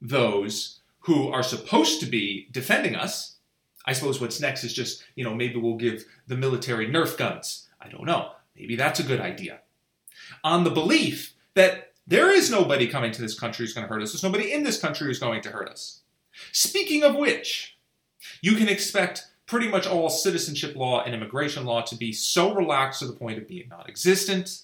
those 0.02 0.80
who 1.00 1.30
are 1.30 1.44
supposed 1.44 2.00
to 2.00 2.06
be 2.06 2.48
defending 2.52 2.96
us. 2.96 3.36
I 3.86 3.92
suppose 3.92 4.22
what's 4.22 4.40
next 4.40 4.64
is 4.64 4.74
just, 4.74 5.04
you 5.16 5.26
know, 5.26 5.36
maybe 5.36 5.60
we'll 5.60 5.76
give 5.76 6.06
the 6.28 6.38
military 6.38 6.88
Nerf 6.88 7.18
guns. 7.18 7.68
I 7.82 7.90
don't 7.90 8.06
know. 8.06 8.32
Maybe 8.56 8.78
that's 8.78 9.02
a 9.02 9.04
good 9.04 9.20
idea. 9.20 9.60
On 10.44 10.64
the 10.64 10.70
belief 10.70 11.34
that 11.56 11.93
there 12.08 12.30
is 12.32 12.52
nobody 12.52 12.88
coming 12.88 13.12
to 13.12 13.22
this 13.22 13.40
country 13.40 13.66
who's 13.66 13.74
going 13.74 13.88
to 13.88 13.94
hurt 13.94 14.02
us. 14.02 14.12
There's 14.12 14.24
nobody 14.24 14.52
in 14.52 14.64
this 14.64 14.80
country 14.80 15.08
who's 15.08 15.20
going 15.20 15.42
to 15.42 15.50
hurt 15.50 15.70
us. 15.70 16.02
Speaking 16.52 17.04
of 17.04 17.16
which, 17.16 17.78
you 18.42 18.56
can 18.56 18.68
expect 18.68 19.28
pretty 19.46 19.68
much 19.68 19.88
all 19.88 20.10
citizenship 20.10 20.76
law 20.76 21.04
and 21.04 21.14
immigration 21.14 21.66
law 21.66 21.82
to 21.82 21.96
be 21.96 22.12
so 22.12 22.54
relaxed 22.54 23.00
to 23.00 23.08
the 23.08 23.14
point 23.14 23.38
of 23.38 23.48
being 23.48 23.70
non 23.70 23.88
existent. 23.88 24.64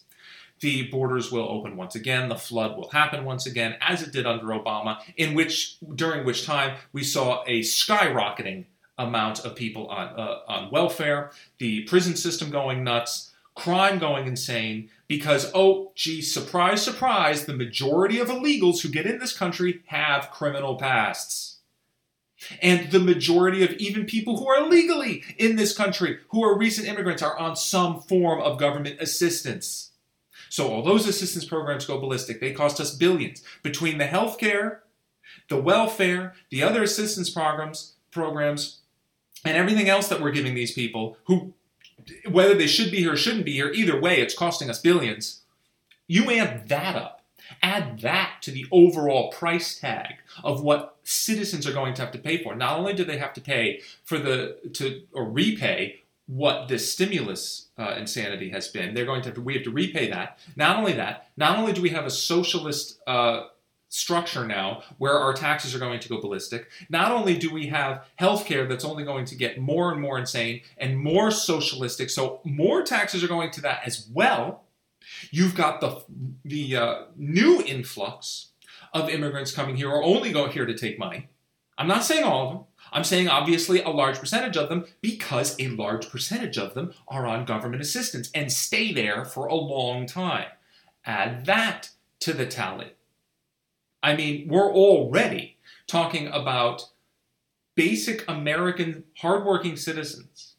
The 0.61 0.87
borders 0.89 1.31
will 1.31 1.47
open 1.47 1.77
once 1.77 1.95
again. 1.95 2.27
The 2.27 2.35
flood 2.35 2.75
will 2.75 2.89
happen 2.89 3.23
once 3.23 3.45
again, 3.45 3.77
as 3.79 4.01
it 4.01 4.11
did 4.11 4.25
under 4.25 4.47
Obama, 4.47 4.99
in 5.15 5.33
which 5.33 5.77
during 5.95 6.25
which 6.25 6.45
time 6.45 6.75
we 6.91 7.03
saw 7.03 7.43
a 7.47 7.61
skyrocketing 7.61 8.65
amount 8.97 9.45
of 9.45 9.55
people 9.55 9.87
on 9.87 10.07
uh, 10.19 10.39
on 10.47 10.69
welfare, 10.71 11.31
the 11.59 11.83
prison 11.83 12.15
system 12.15 12.49
going 12.49 12.83
nuts, 12.83 13.28
crime 13.55 13.99
going 13.99 14.27
insane, 14.27 14.89
because, 15.07 15.51
oh, 15.53 15.91
gee, 15.95 16.21
surprise, 16.21 16.81
surprise, 16.81 17.45
the 17.45 17.53
majority 17.53 18.19
of 18.19 18.27
illegals 18.27 18.81
who 18.81 18.89
get 18.89 19.05
in 19.05 19.19
this 19.19 19.35
country 19.35 19.81
have 19.87 20.31
criminal 20.31 20.75
pasts. 20.75 21.57
And 22.61 22.91
the 22.91 22.99
majority 22.99 23.63
of 23.65 23.73
even 23.73 24.05
people 24.05 24.37
who 24.37 24.47
are 24.47 24.69
legally 24.69 25.23
in 25.37 25.57
this 25.57 25.75
country, 25.75 26.19
who 26.29 26.43
are 26.43 26.57
recent 26.57 26.87
immigrants, 26.87 27.21
are 27.21 27.37
on 27.37 27.57
some 27.57 27.99
form 28.01 28.39
of 28.39 28.59
government 28.59 29.01
assistance. 29.01 29.91
So 30.47 30.71
all 30.71 30.81
those 30.81 31.05
assistance 31.05 31.43
programs 31.43 31.85
go 31.85 31.99
ballistic. 31.99 32.39
They 32.39 32.53
cost 32.53 32.79
us 32.79 32.95
billions. 32.95 33.43
Between 33.61 33.97
the 33.97 34.05
healthcare, 34.05 34.79
the 35.49 35.61
welfare, 35.61 36.33
the 36.49 36.63
other 36.63 36.81
assistance 36.81 37.29
programs, 37.29 37.95
programs, 38.09 38.79
and 39.43 39.57
everything 39.57 39.89
else 39.89 40.07
that 40.07 40.21
we're 40.21 40.31
giving 40.31 40.55
these 40.55 40.71
people 40.71 41.17
who 41.25 41.53
whether 42.29 42.53
they 42.53 42.67
should 42.67 42.91
be 42.91 42.97
here 42.97 43.13
or 43.13 43.17
shouldn't 43.17 43.45
be 43.45 43.53
here, 43.53 43.71
either 43.71 43.99
way, 43.99 44.19
it's 44.19 44.37
costing 44.37 44.69
us 44.69 44.79
billions. 44.79 45.41
You 46.07 46.29
amp 46.29 46.67
that 46.67 46.95
up. 46.95 47.23
Add 47.61 48.01
that 48.01 48.37
to 48.41 48.51
the 48.51 48.65
overall 48.71 49.31
price 49.31 49.79
tag 49.79 50.15
of 50.43 50.61
what 50.61 50.97
citizens 51.03 51.67
are 51.67 51.73
going 51.73 51.93
to 51.95 52.01
have 52.01 52.11
to 52.11 52.19
pay 52.19 52.41
for. 52.41 52.55
Not 52.55 52.77
only 52.77 52.93
do 52.93 53.03
they 53.03 53.17
have 53.17 53.33
to 53.33 53.41
pay 53.41 53.81
for 54.03 54.19
the 54.19 54.57
to 54.73 55.01
or 55.13 55.25
repay 55.25 56.01
what 56.27 56.67
this 56.67 56.91
stimulus 56.93 57.69
uh, 57.77 57.95
insanity 57.97 58.49
has 58.49 58.67
been, 58.67 58.93
they're 58.93 59.05
going 59.05 59.21
to 59.23 59.29
have 59.29 59.35
to 59.35 59.41
we 59.41 59.55
have 59.55 59.63
to 59.63 59.71
repay 59.71 60.09
that. 60.11 60.37
Not 60.55 60.77
only 60.77 60.93
that, 60.93 61.29
not 61.37 61.57
only 61.57 61.73
do 61.73 61.81
we 61.81 61.89
have 61.89 62.05
a 62.05 62.11
socialist 62.11 62.99
uh, 63.07 63.47
structure 63.89 64.45
now 64.45 64.83
where 64.99 65.17
our 65.19 65.33
taxes 65.33 65.75
are 65.75 65.79
going 65.79 65.99
to 65.99 66.09
go 66.09 66.21
ballistic. 66.21 66.69
Not 66.89 67.11
only 67.11 67.37
do 67.37 67.51
we 67.51 67.67
have 67.67 68.05
healthcare 68.19 68.69
that's 68.69 68.85
only 68.85 69.03
going 69.03 69.25
to 69.25 69.35
get 69.35 69.59
more 69.59 69.91
and 69.91 69.99
more 69.99 70.17
insane 70.17 70.61
and 70.77 70.97
more 70.97 71.31
socialistic, 71.31 72.09
so 72.09 72.39
more 72.43 72.83
taxes 72.83 73.23
are 73.23 73.27
going 73.27 73.51
to 73.51 73.61
that 73.61 73.81
as 73.85 74.07
well. 74.13 74.63
You've 75.31 75.55
got 75.55 75.81
the 75.81 76.03
the 76.45 76.75
uh, 76.75 77.01
new 77.17 77.63
influx 77.63 78.49
of 78.93 79.09
immigrants 79.09 79.51
coming 79.51 79.75
here 79.75 79.89
are 79.89 80.03
only 80.03 80.31
going 80.31 80.51
here 80.51 80.65
to 80.65 80.77
take 80.77 80.99
money. 80.99 81.29
I'm 81.77 81.87
not 81.87 82.03
saying 82.03 82.23
all 82.23 82.45
of 82.45 82.53
them. 82.53 82.63
I'm 82.91 83.03
saying 83.03 83.27
obviously 83.27 83.81
a 83.81 83.89
large 83.89 84.19
percentage 84.19 84.57
of 84.57 84.69
them 84.69 84.85
because 85.01 85.55
a 85.59 85.69
large 85.69 86.09
percentage 86.09 86.57
of 86.57 86.73
them 86.73 86.93
are 87.07 87.25
on 87.25 87.45
government 87.45 87.81
assistance 87.81 88.29
and 88.33 88.51
stay 88.51 88.91
there 88.91 89.25
for 89.25 89.45
a 89.45 89.55
long 89.55 90.05
time. 90.05 90.47
Add 91.05 91.45
that 91.45 91.89
to 92.21 92.33
the 92.33 92.45
tally. 92.45 92.93
I 94.01 94.15
mean, 94.15 94.47
we're 94.47 94.71
already 94.71 95.57
talking 95.87 96.27
about 96.27 96.89
basic 97.75 98.29
American 98.29 99.03
hardworking 99.17 99.75
citizens 99.75 100.55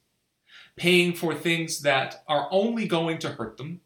paying 0.76 1.12
for 1.12 1.35
things 1.35 1.82
that 1.82 2.25
are 2.26 2.49
only 2.50 2.88
going 2.88 3.18
to 3.18 3.28
hurt 3.28 3.59
them, 3.59 3.80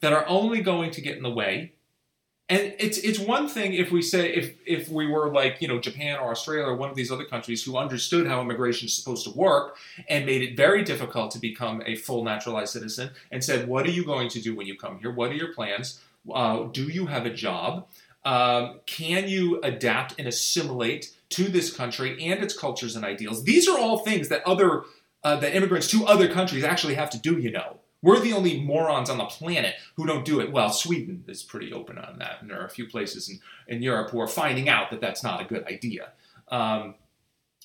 that 0.00 0.12
are 0.12 0.26
only 0.26 0.60
going 0.60 0.90
to 0.90 1.00
get 1.00 1.16
in 1.16 1.22
the 1.22 1.30
way. 1.30 1.72
And 2.48 2.74
it's 2.78 2.98
it's 2.98 3.20
one 3.20 3.48
thing 3.48 3.72
if 3.72 3.92
we 3.92 4.02
say 4.02 4.28
if 4.34 4.56
if 4.66 4.88
we 4.88 5.06
were 5.06 5.32
like 5.32 5.62
you 5.62 5.68
know 5.68 5.78
Japan 5.78 6.18
or 6.18 6.32
Australia 6.32 6.64
or 6.64 6.74
one 6.74 6.90
of 6.90 6.96
these 6.96 7.12
other 7.12 7.24
countries 7.24 7.62
who 7.62 7.76
understood 7.76 8.26
how 8.26 8.40
immigration 8.40 8.86
is 8.86 8.94
supposed 8.94 9.24
to 9.24 9.30
work 9.30 9.76
and 10.08 10.26
made 10.26 10.42
it 10.42 10.56
very 10.56 10.82
difficult 10.82 11.30
to 11.30 11.38
become 11.38 11.82
a 11.86 11.94
full 11.94 12.24
naturalized 12.24 12.72
citizen 12.72 13.10
and 13.30 13.42
said 13.42 13.68
what 13.68 13.86
are 13.86 13.90
you 13.90 14.04
going 14.04 14.28
to 14.30 14.40
do 14.40 14.56
when 14.56 14.66
you 14.66 14.76
come 14.76 14.98
here? 14.98 15.12
What 15.12 15.30
are 15.30 15.34
your 15.34 15.54
plans? 15.54 16.00
Uh, 16.30 16.64
do 16.64 16.84
you 16.88 17.06
have 17.06 17.24
a 17.24 17.30
job 17.32 17.86
um, 18.24 18.80
can 18.86 19.28
you 19.28 19.60
adapt 19.62 20.14
and 20.18 20.28
assimilate 20.28 21.14
to 21.30 21.44
this 21.44 21.74
country 21.74 22.22
and 22.24 22.42
its 22.42 22.56
cultures 22.56 22.94
and 22.94 23.04
ideals? 23.04 23.44
These 23.44 23.68
are 23.68 23.78
all 23.78 23.98
things 23.98 24.28
that 24.28 24.46
other 24.46 24.84
uh, 25.24 25.36
that 25.36 25.54
immigrants 25.54 25.88
to 25.88 26.04
other 26.06 26.28
countries 26.28 26.64
actually 26.64 26.94
have 26.94 27.10
to 27.10 27.18
do. 27.18 27.38
You 27.38 27.50
know, 27.50 27.78
we're 28.02 28.20
the 28.20 28.32
only 28.32 28.60
morons 28.60 29.10
on 29.10 29.18
the 29.18 29.24
planet 29.24 29.74
who 29.96 30.06
don't 30.06 30.24
do 30.24 30.40
it. 30.40 30.52
Well, 30.52 30.70
Sweden 30.70 31.24
is 31.28 31.42
pretty 31.42 31.72
open 31.72 31.98
on 31.98 32.18
that, 32.18 32.38
and 32.40 32.50
there 32.50 32.60
are 32.60 32.66
a 32.66 32.70
few 32.70 32.86
places 32.86 33.28
in, 33.28 33.40
in 33.68 33.82
Europe 33.82 34.10
who 34.10 34.20
are 34.20 34.28
finding 34.28 34.68
out 34.68 34.90
that 34.90 35.00
that's 35.00 35.22
not 35.22 35.40
a 35.40 35.44
good 35.44 35.66
idea. 35.66 36.10
Um, 36.48 36.96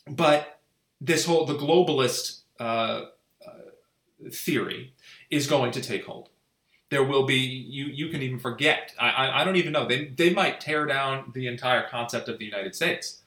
but 0.10 0.60
this 1.02 1.26
whole 1.26 1.46
the 1.46 1.56
globalist 1.56 2.42
uh, 2.60 3.06
uh, 3.46 4.30
theory 4.32 4.94
is 5.30 5.48
going 5.48 5.72
to 5.72 5.82
take 5.82 6.06
hold 6.06 6.30
there 6.89 7.03
will 7.03 7.25
be 7.25 7.38
you 7.38 7.86
you 7.86 8.10
can 8.10 8.22
even 8.22 8.39
forget 8.39 8.94
I, 9.00 9.10
I, 9.10 9.41
I 9.41 9.44
don't 9.44 9.56
even 9.56 9.74
know 9.74 9.88
they 9.88 10.06
they 10.06 10.29
might 10.29 10.62
tear 10.62 10.86
down 10.86 11.32
the 11.34 11.48
entire 11.48 11.88
concept 11.89 12.29
of 12.29 12.39
the 12.39 12.46
United 12.46 12.75
States. 12.75 13.22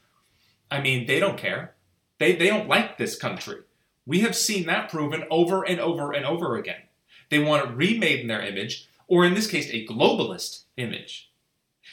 I 0.70 0.80
mean 0.80 1.06
they 1.06 1.20
don't 1.20 1.38
care. 1.38 1.74
They 2.18 2.34
they 2.34 2.48
don't 2.48 2.68
like 2.68 2.96
this 2.98 3.16
country. 3.16 3.62
We 4.06 4.20
have 4.20 4.36
seen 4.36 4.66
that 4.66 4.90
proven 4.90 5.24
over 5.30 5.62
and 5.62 5.78
over 5.78 6.12
and 6.12 6.24
over 6.24 6.56
again. 6.56 6.82
They 7.28 7.38
want 7.38 7.68
it 7.68 7.76
remade 7.76 8.20
in 8.20 8.26
their 8.26 8.42
image, 8.42 8.88
or 9.06 9.24
in 9.24 9.34
this 9.34 9.46
case, 9.46 9.70
a 9.70 9.86
globalist 9.86 10.64
image. 10.76 11.30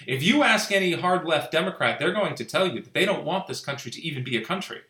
If 0.07 0.23
you 0.23 0.41
ask 0.41 0.71
any 0.71 0.93
hard 0.93 1.25
left 1.25 1.51
Democrat, 1.51 1.99
they're 1.99 2.13
going 2.13 2.35
to 2.35 2.45
tell 2.45 2.67
you 2.67 2.81
that 2.81 2.93
they 2.93 3.05
don't 3.05 3.25
want 3.25 3.47
this 3.47 3.63
country 3.63 3.91
to 3.91 4.01
even 4.01 4.23
be 4.23 4.37
a 4.37 4.43
country. 4.43 4.81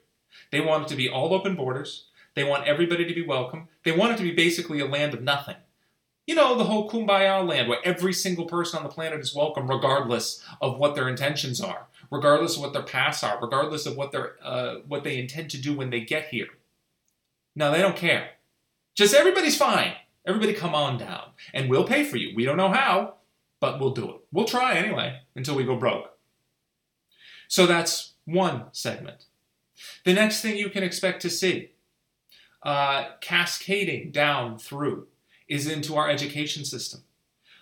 They 0.51 0.61
want 0.61 0.83
it 0.83 0.87
to 0.89 0.95
be 0.95 1.09
all 1.09 1.33
open 1.33 1.55
borders. 1.55 2.05
They 2.35 2.43
want 2.43 2.67
everybody 2.67 3.05
to 3.05 3.13
be 3.13 3.25
welcome. 3.25 3.67
They 3.83 3.91
want 3.91 4.13
it 4.13 4.17
to 4.17 4.23
be 4.23 4.33
basically 4.33 4.79
a 4.79 4.85
land 4.85 5.13
of 5.13 5.21
nothing 5.21 5.55
you 6.27 6.35
know, 6.35 6.57
the 6.57 6.65
whole 6.65 6.89
kumbaya 6.89 7.47
land 7.47 7.69
where 7.69 7.79
every 7.85 8.13
single 8.13 8.45
person 8.45 8.77
on 8.77 8.83
the 8.83 8.89
planet 8.89 9.21
is 9.21 9.33
welcome, 9.33 9.69
regardless 9.69 10.43
of 10.61 10.77
what 10.77 10.93
their 10.93 11.07
intentions 11.07 11.61
are, 11.61 11.87
regardless 12.11 12.57
of 12.57 12.61
what 12.61 12.73
their 12.73 12.83
pasts 12.83 13.23
are, 13.23 13.39
regardless 13.41 13.85
of 13.85 13.95
what, 13.95 14.11
their, 14.11 14.35
uh, 14.43 14.75
what 14.87 15.05
they 15.05 15.17
intend 15.17 15.49
to 15.49 15.61
do 15.61 15.75
when 15.75 15.89
they 15.89 16.01
get 16.01 16.27
here. 16.27 16.49
No, 17.55 17.71
they 17.71 17.81
don't 17.81 17.95
care. 17.95 18.31
Just 18.93 19.15
everybody's 19.15 19.57
fine. 19.57 19.93
Everybody 20.25 20.53
come 20.53 20.75
on 20.75 20.97
down. 20.97 21.29
And 21.53 21.69
we'll 21.69 21.87
pay 21.87 22.03
for 22.03 22.17
you. 22.17 22.35
We 22.35 22.43
don't 22.43 22.57
know 22.57 22.71
how, 22.71 23.15
but 23.61 23.79
we'll 23.79 23.93
do 23.93 24.09
it. 24.09 24.17
We'll 24.31 24.45
try 24.45 24.75
anyway 24.75 25.21
until 25.35 25.55
we 25.55 25.63
go 25.63 25.77
broke. 25.77 26.11
So 27.47 27.65
that's 27.65 28.13
one 28.25 28.65
segment. 28.73 29.25
The 30.03 30.13
next 30.13 30.41
thing 30.41 30.57
you 30.57 30.69
can 30.69 30.83
expect 30.83 31.21
to 31.21 31.29
see 31.29 31.71
uh, 32.63 33.11
cascading 33.21 34.11
down 34.11 34.57
through 34.57 35.07
is 35.47 35.67
into 35.67 35.95
our 35.95 36.09
education 36.09 36.65
system. 36.65 37.01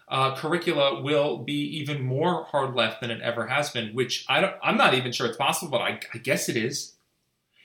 Uh, 0.08 0.36
curricula 0.36 1.02
will 1.02 1.40
be 1.40 1.80
even 1.80 2.04
more 2.04 2.44
hard 2.46 2.76
left 2.76 3.02
than 3.02 3.10
it 3.10 3.22
ever 3.22 3.48
has 3.48 3.72
been, 3.72 3.94
which 3.94 4.26
I 4.30 4.54
am 4.64 4.78
not 4.78 4.94
even 4.94 5.12
sure 5.12 5.28
it's 5.28 5.38
possible, 5.38 5.72
but 5.72 5.82
I, 5.82 6.00
I 6.14 6.20
guess 6.20 6.48
it 6.48 6.56
is. 6.56 6.94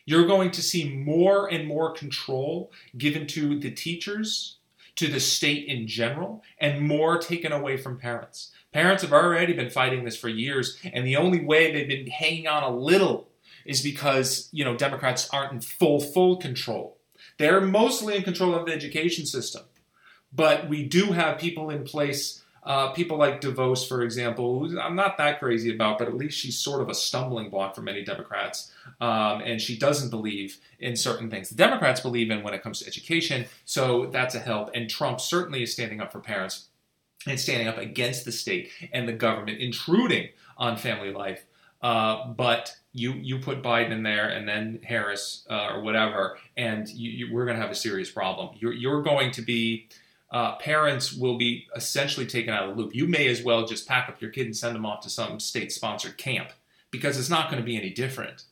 You're 0.07 0.27
going 0.27 0.51
to 0.53 0.63
see 0.63 0.89
more 0.89 1.47
and 1.53 1.69
more 1.69 1.93
control 1.93 2.73
given 2.97 3.27
to 3.29 3.59
the 3.59 3.71
teachers, 3.71 4.57
to 4.97 5.07
the 5.07 5.21
state 5.21 5.67
in 5.69 5.87
general, 5.87 6.43
and 6.59 6.81
more 6.81 7.19
taken 7.19 7.53
away 7.53 7.77
from 7.77 7.99
parents. 7.99 8.51
Parents 8.73 9.03
have 9.03 9.13
already 9.13 9.53
been 9.53 9.71
fighting 9.71 10.05
this 10.05 10.17
for 10.17 10.29
years, 10.29 10.79
and 10.93 11.07
the 11.07 11.17
only 11.17 11.45
way 11.45 11.71
they've 11.71 11.89
been 11.89 12.07
hanging 12.07 12.47
on 12.47 12.63
a 12.63 12.75
little 12.75 13.29
is 13.67 13.83
because 13.83 14.49
you 14.53 14.65
know 14.65 14.77
Democrats 14.77 15.29
aren't 15.33 15.53
in 15.53 15.61
full 15.61 16.01
full 16.01 16.37
control. 16.37 16.97
They're 17.39 17.61
mostly 17.61 18.17
in 18.17 18.23
control 18.23 18.55
of 18.55 18.67
the 18.67 18.73
education 18.73 19.27
system. 19.27 19.63
But 20.33 20.69
we 20.69 20.85
do 20.85 21.07
have 21.13 21.39
people 21.39 21.71
in 21.71 21.85
place, 21.85 22.43
uh, 22.63 22.93
people 22.93 23.17
like 23.17 23.41
DeVos, 23.41 23.89
for 23.89 24.03
example, 24.03 24.61
who 24.61 24.79
I'm 24.79 24.95
not 24.95 25.19
that 25.19 25.41
crazy 25.41 25.75
about, 25.75 25.99
but 25.99 26.09
at 26.09 26.15
least 26.15 26.39
she's 26.39 26.59
sort 26.59 26.81
of 26.81 26.89
a 26.89 26.95
stumbling 26.95 27.51
block 27.51 27.75
for 27.75 27.83
many 27.83 28.05
Democrats. 28.05 28.73
Um, 29.01 29.41
and 29.41 29.61
she 29.61 29.77
doesn't 29.79 30.11
believe 30.11 30.59
in 30.79 30.97
certain 30.97 31.31
things 31.31 31.49
the 31.49 31.55
Democrats 31.55 32.01
believe 32.01 32.31
in 32.31 32.43
when 32.43 32.55
it 32.55 32.63
comes 32.63 32.81
to 32.81 32.87
education. 32.87 33.47
So 33.65 34.07
that's 34.07 34.35
a 34.35 34.41
help. 34.41 34.71
And 34.75 34.89
Trump 34.89 35.21
certainly 35.21 35.63
is 35.63 35.73
standing 35.73 36.01
up 36.01 36.13
for 36.13 36.21
parents 36.21 36.69
and 37.27 37.39
standing 37.39 37.69
up 37.69 37.79
against 37.79 38.25
the 38.25 38.33
state 38.33 38.71
and 38.93 39.09
the 39.09 39.13
government 39.13 39.59
intruding 39.59 40.29
on 40.57 40.77
family 40.77 41.13
life. 41.13 41.45
Uh, 41.83 42.29
but 42.29 42.77
you 42.93 43.13
you 43.13 43.39
put 43.39 43.63
Biden 43.63 43.91
in 43.91 44.03
there 44.03 44.29
and 44.29 44.47
then 44.47 44.81
Harris 44.85 45.47
uh, 45.49 45.69
or 45.73 45.83
whatever, 45.83 46.39
and 46.57 46.89
you, 46.89 47.11
you, 47.11 47.35
we're 47.35 47.47
going 47.47 47.57
to 47.57 47.63
have 47.63 47.71
a 47.71 47.77
serious 47.77 48.11
problem. 48.11 48.55
You're, 48.59 48.75
you're 48.75 49.03
going 49.03 49.31
to 49.33 49.43
be 49.43 49.89
uh, 50.31 50.57
parents 50.57 51.13
will 51.13 51.37
be 51.37 51.67
essentially 51.75 52.27
taken 52.27 52.53
out 52.53 52.69
of 52.69 52.77
the 52.77 52.83
loop. 52.83 52.95
You 52.95 53.07
may 53.07 53.29
as 53.29 53.43
well 53.43 53.67
just 53.67 53.89
pack 53.89 54.09
up 54.09 54.21
your 54.21 54.31
kid 54.31 54.47
and 54.47 54.57
send 54.57 54.75
them 54.75 54.87
off 54.87 55.01
to 55.03 55.11
some 55.11 55.41
state 55.41 55.73
sponsored 55.73 56.19
camp 56.19 56.51
because 56.91 57.19
it's 57.19 57.31
not 57.31 57.51
going 57.51 57.61
to 57.61 57.67
be 57.67 57.77
any 57.77 57.91
different. 57.91 58.45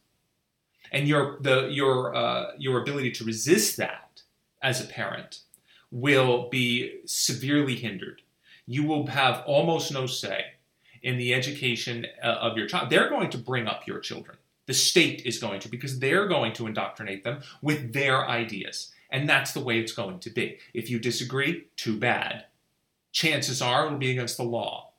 And 0.90 1.06
your, 1.06 1.38
the, 1.40 1.68
your, 1.68 2.14
uh, 2.14 2.52
your 2.58 2.80
ability 2.80 3.12
to 3.12 3.25
resist 3.25 3.76
that 3.76 4.23
as 4.62 4.82
a 4.82 4.87
parent 4.87 5.40
will 5.90 6.49
be 6.49 7.00
severely 7.06 7.76
hindered. 7.76 8.23
You 8.66 8.85
will 8.85 9.06
have 9.06 9.42
almost 9.47 9.92
no 9.92 10.06
say 10.06 10.47
in 11.02 11.16
the 11.16 11.32
education 11.32 12.06
uh, 12.23 12.26
of 12.26 12.56
your 12.56 12.66
child. 12.66 12.90
They're 12.90 13.08
going 13.08 13.30
to 13.30 13.38
bring 13.38 13.66
up 13.66 13.87
your 13.87 14.00
children. 14.00 14.37
The 14.66 14.75
state 14.75 15.23
is 15.25 15.38
going 15.38 15.61
to 15.61 15.68
because 15.68 15.99
they're 15.99 16.26
going 16.26 16.52
to 16.54 16.66
indoctrinate 16.66 17.25
them 17.25 17.40
with 17.62 17.92
their 17.92 18.28
ideas. 18.28 18.92
And 19.11 19.29
that's 19.29 19.53
the 19.53 19.61
way 19.61 19.79
it's 19.79 19.93
going 19.93 20.19
to 20.21 20.31
be. 20.31 20.59
If 20.75 20.91
you 20.91 20.99
disagree, 20.99 21.69
too 21.77 21.97
bad. 21.99 22.45
Chances 23.12 23.62
are 23.62 23.87
it'll 23.87 23.99
be 23.99 24.11
against 24.11 24.37
the 24.37 24.45
law. 24.45 24.93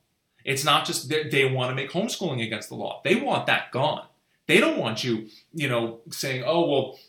It's 0.44 0.64
not 0.64 0.86
just 0.86 1.10
that 1.10 1.32
they 1.32 1.46
want 1.46 1.70
to 1.70 1.76
make 1.76 1.92
homeschooling 1.92 2.44
against 2.44 2.70
the 2.70 2.76
law. 2.76 3.02
They 3.04 3.16
want 3.16 3.46
that 3.48 3.72
gone. 3.72 4.08
They 4.48 4.60
don't 4.60 4.80
want 4.80 5.04
you, 5.04 5.28
you 5.54 5.70
know, 5.70 6.00
saying, 6.10 6.44
oh, 6.46 6.68
well, 6.68 7.00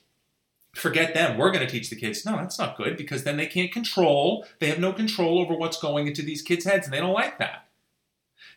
forget 0.75 1.14
them. 1.14 1.38
We're 1.38 1.52
going 1.52 1.66
to 1.66 1.73
teach 1.73 1.88
the 1.88 1.97
kids. 1.97 2.26
No, 2.26 2.37
that's 2.37 2.59
not 2.59 2.76
good 2.76 2.97
because 2.97 3.25
then 3.25 3.38
they 3.38 3.47
can't 3.47 3.73
control. 3.73 4.47
They 4.59 4.69
have 4.69 4.78
no 4.78 4.92
control 4.92 5.38
over 5.38 5.54
what's 5.54 5.80
going 5.80 6.07
into 6.07 6.23
these 6.23 6.42
kids' 6.42 6.66
heads, 6.66 6.87
and 6.87 6.92
they 6.92 7.00
don't 7.00 7.14
like 7.14 7.38
that. 7.38 7.69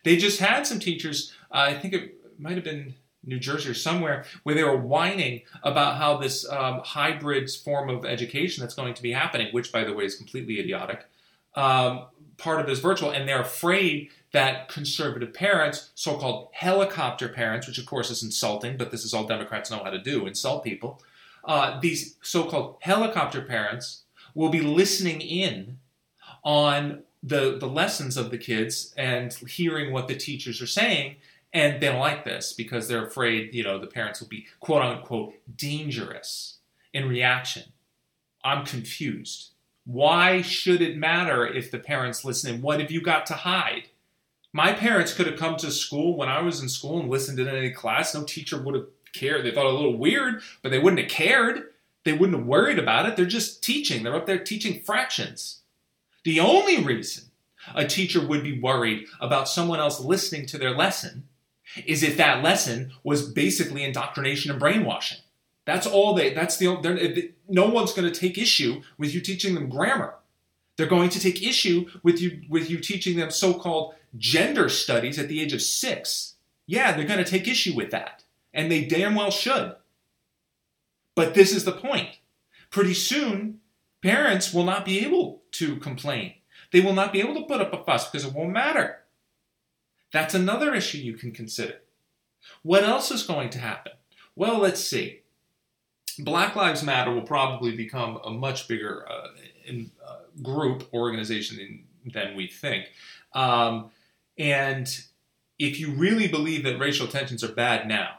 They 0.02 0.16
just 0.16 0.38
had 0.38 0.66
some 0.66 0.80
teachers, 0.80 1.32
uh, 1.50 1.66
I 1.68 1.78
think 1.78 1.94
it 1.94 2.38
might 2.38 2.56
have 2.56 2.64
been 2.64 2.94
New 3.26 3.38
Jersey 3.38 3.70
or 3.70 3.74
somewhere, 3.74 4.24
where 4.42 4.54
they 4.54 4.64
were 4.64 4.76
whining 4.76 5.42
about 5.62 5.96
how 5.96 6.16
this 6.16 6.48
um, 6.48 6.80
hybrid 6.84 7.50
form 7.50 7.88
of 7.90 8.04
education 8.04 8.62
that's 8.62 8.74
going 8.74 8.94
to 8.94 9.02
be 9.02 9.12
happening, 9.12 9.48
which, 9.52 9.72
by 9.72 9.84
the 9.84 9.92
way, 9.92 10.04
is 10.04 10.14
completely 10.14 10.60
idiotic, 10.60 11.06
um, 11.54 12.06
part 12.36 12.60
of 12.60 12.68
it 12.68 12.72
is 12.72 12.80
virtual, 12.80 13.10
and 13.10 13.28
they're 13.28 13.40
afraid 13.40 14.10
that 14.32 14.68
conservative 14.68 15.32
parents, 15.32 15.90
so 15.94 16.16
called 16.16 16.48
helicopter 16.52 17.28
parents, 17.28 17.66
which 17.66 17.78
of 17.78 17.86
course 17.86 18.10
is 18.10 18.22
insulting, 18.22 18.76
but 18.76 18.90
this 18.90 19.04
is 19.04 19.14
all 19.14 19.24
Democrats 19.26 19.70
know 19.70 19.82
how 19.84 19.90
to 19.90 20.00
do 20.00 20.26
insult 20.26 20.64
people, 20.64 21.00
uh, 21.44 21.78
these 21.80 22.16
so 22.22 22.44
called 22.44 22.76
helicopter 22.80 23.42
parents 23.42 24.02
will 24.34 24.48
be 24.48 24.60
listening 24.60 25.20
in 25.20 25.78
on 26.42 27.02
the, 27.22 27.56
the 27.58 27.66
lessons 27.66 28.16
of 28.16 28.30
the 28.30 28.38
kids 28.38 28.92
and 28.96 29.32
hearing 29.32 29.92
what 29.92 30.08
the 30.08 30.16
teachers 30.16 30.60
are 30.60 30.66
saying. 30.66 31.16
And 31.54 31.80
they 31.80 31.86
don't 31.86 32.00
like 32.00 32.24
this 32.24 32.52
because 32.52 32.88
they're 32.88 33.06
afraid, 33.06 33.54
you 33.54 33.62
know, 33.62 33.78
the 33.78 33.86
parents 33.86 34.20
will 34.20 34.28
be 34.28 34.46
quote 34.58 34.82
unquote 34.82 35.34
dangerous 35.56 36.58
in 36.92 37.08
reaction. 37.08 37.62
I'm 38.42 38.66
confused. 38.66 39.52
Why 39.86 40.42
should 40.42 40.82
it 40.82 40.96
matter 40.96 41.46
if 41.46 41.70
the 41.70 41.78
parents 41.78 42.24
listen? 42.24 42.60
What 42.60 42.80
have 42.80 42.90
you 42.90 43.00
got 43.00 43.24
to 43.26 43.34
hide? 43.34 43.88
My 44.52 44.72
parents 44.72 45.14
could 45.14 45.26
have 45.26 45.38
come 45.38 45.56
to 45.56 45.70
school 45.70 46.16
when 46.16 46.28
I 46.28 46.42
was 46.42 46.60
in 46.60 46.68
school 46.68 47.00
and 47.00 47.08
listened 47.08 47.38
in 47.38 47.48
any 47.48 47.70
class. 47.70 48.14
No 48.14 48.24
teacher 48.24 48.60
would 48.60 48.74
have 48.74 48.86
cared. 49.12 49.44
They 49.44 49.50
thought 49.50 49.66
it 49.66 49.72
a 49.72 49.76
little 49.76 49.96
weird, 49.96 50.42
but 50.62 50.70
they 50.70 50.78
wouldn't 50.78 51.00
have 51.00 51.10
cared. 51.10 51.70
They 52.04 52.12
wouldn't 52.12 52.38
have 52.38 52.46
worried 52.46 52.78
about 52.78 53.06
it. 53.06 53.16
They're 53.16 53.26
just 53.26 53.62
teaching. 53.62 54.02
They're 54.02 54.16
up 54.16 54.26
there 54.26 54.38
teaching 54.38 54.80
fractions. 54.80 55.60
The 56.24 56.40
only 56.40 56.82
reason 56.82 57.24
a 57.74 57.86
teacher 57.86 58.26
would 58.26 58.42
be 58.42 58.60
worried 58.60 59.06
about 59.20 59.48
someone 59.48 59.80
else 59.80 60.00
listening 60.00 60.46
to 60.46 60.58
their 60.58 60.74
lesson 60.74 61.28
is 61.86 62.02
if 62.02 62.16
that 62.16 62.42
lesson 62.42 62.92
was 63.02 63.30
basically 63.30 63.82
indoctrination 63.82 64.50
and 64.50 64.60
brainwashing. 64.60 65.18
That's 65.64 65.86
all 65.86 66.14
they. 66.14 66.34
That's 66.34 66.56
the. 66.56 67.32
No 67.48 67.68
one's 67.68 67.92
going 67.92 68.10
to 68.10 68.20
take 68.20 68.36
issue 68.36 68.82
with 68.98 69.14
you 69.14 69.20
teaching 69.20 69.54
them 69.54 69.68
grammar. 69.68 70.14
They're 70.76 70.86
going 70.86 71.10
to 71.10 71.20
take 71.20 71.42
issue 71.42 71.88
with 72.02 72.20
you 72.20 72.42
with 72.48 72.68
you 72.68 72.78
teaching 72.78 73.16
them 73.16 73.30
so-called 73.30 73.94
gender 74.16 74.68
studies 74.68 75.18
at 75.18 75.28
the 75.28 75.40
age 75.40 75.52
of 75.52 75.62
six. 75.62 76.34
Yeah, 76.66 76.92
they're 76.92 77.06
going 77.06 77.22
to 77.22 77.30
take 77.30 77.48
issue 77.48 77.74
with 77.74 77.90
that, 77.92 78.24
and 78.52 78.70
they 78.70 78.84
damn 78.84 79.14
well 79.14 79.30
should. 79.30 79.76
But 81.14 81.34
this 81.34 81.54
is 81.54 81.64
the 81.64 81.72
point. 81.72 82.18
Pretty 82.70 82.94
soon, 82.94 83.60
parents 84.02 84.52
will 84.52 84.64
not 84.64 84.84
be 84.84 85.04
able 85.04 85.42
to 85.52 85.76
complain. 85.76 86.34
They 86.72 86.80
will 86.80 86.92
not 86.92 87.12
be 87.12 87.20
able 87.20 87.34
to 87.36 87.46
put 87.46 87.60
up 87.60 87.72
a 87.72 87.84
fuss 87.84 88.10
because 88.10 88.26
it 88.26 88.34
won't 88.34 88.50
matter. 88.50 88.98
That's 90.14 90.32
another 90.32 90.72
issue 90.72 90.98
you 90.98 91.14
can 91.14 91.32
consider. 91.32 91.80
What 92.62 92.84
else 92.84 93.10
is 93.10 93.24
going 93.24 93.50
to 93.50 93.58
happen? 93.58 93.94
Well, 94.36 94.60
let's 94.60 94.80
see. 94.80 95.22
Black 96.20 96.54
Lives 96.54 96.84
Matter 96.84 97.10
will 97.12 97.22
probably 97.22 97.76
become 97.76 98.20
a 98.24 98.30
much 98.30 98.68
bigger 98.68 99.04
uh, 99.10 99.26
in, 99.66 99.90
uh, 100.06 100.18
group 100.40 100.88
organization 100.94 101.58
in, 101.58 102.12
than 102.12 102.36
we 102.36 102.46
think. 102.46 102.86
Um, 103.32 103.90
and 104.38 104.86
if 105.58 105.80
you 105.80 105.90
really 105.90 106.28
believe 106.28 106.62
that 106.62 106.78
racial 106.78 107.08
tensions 107.08 107.42
are 107.42 107.52
bad 107.52 107.88
now, 107.88 108.18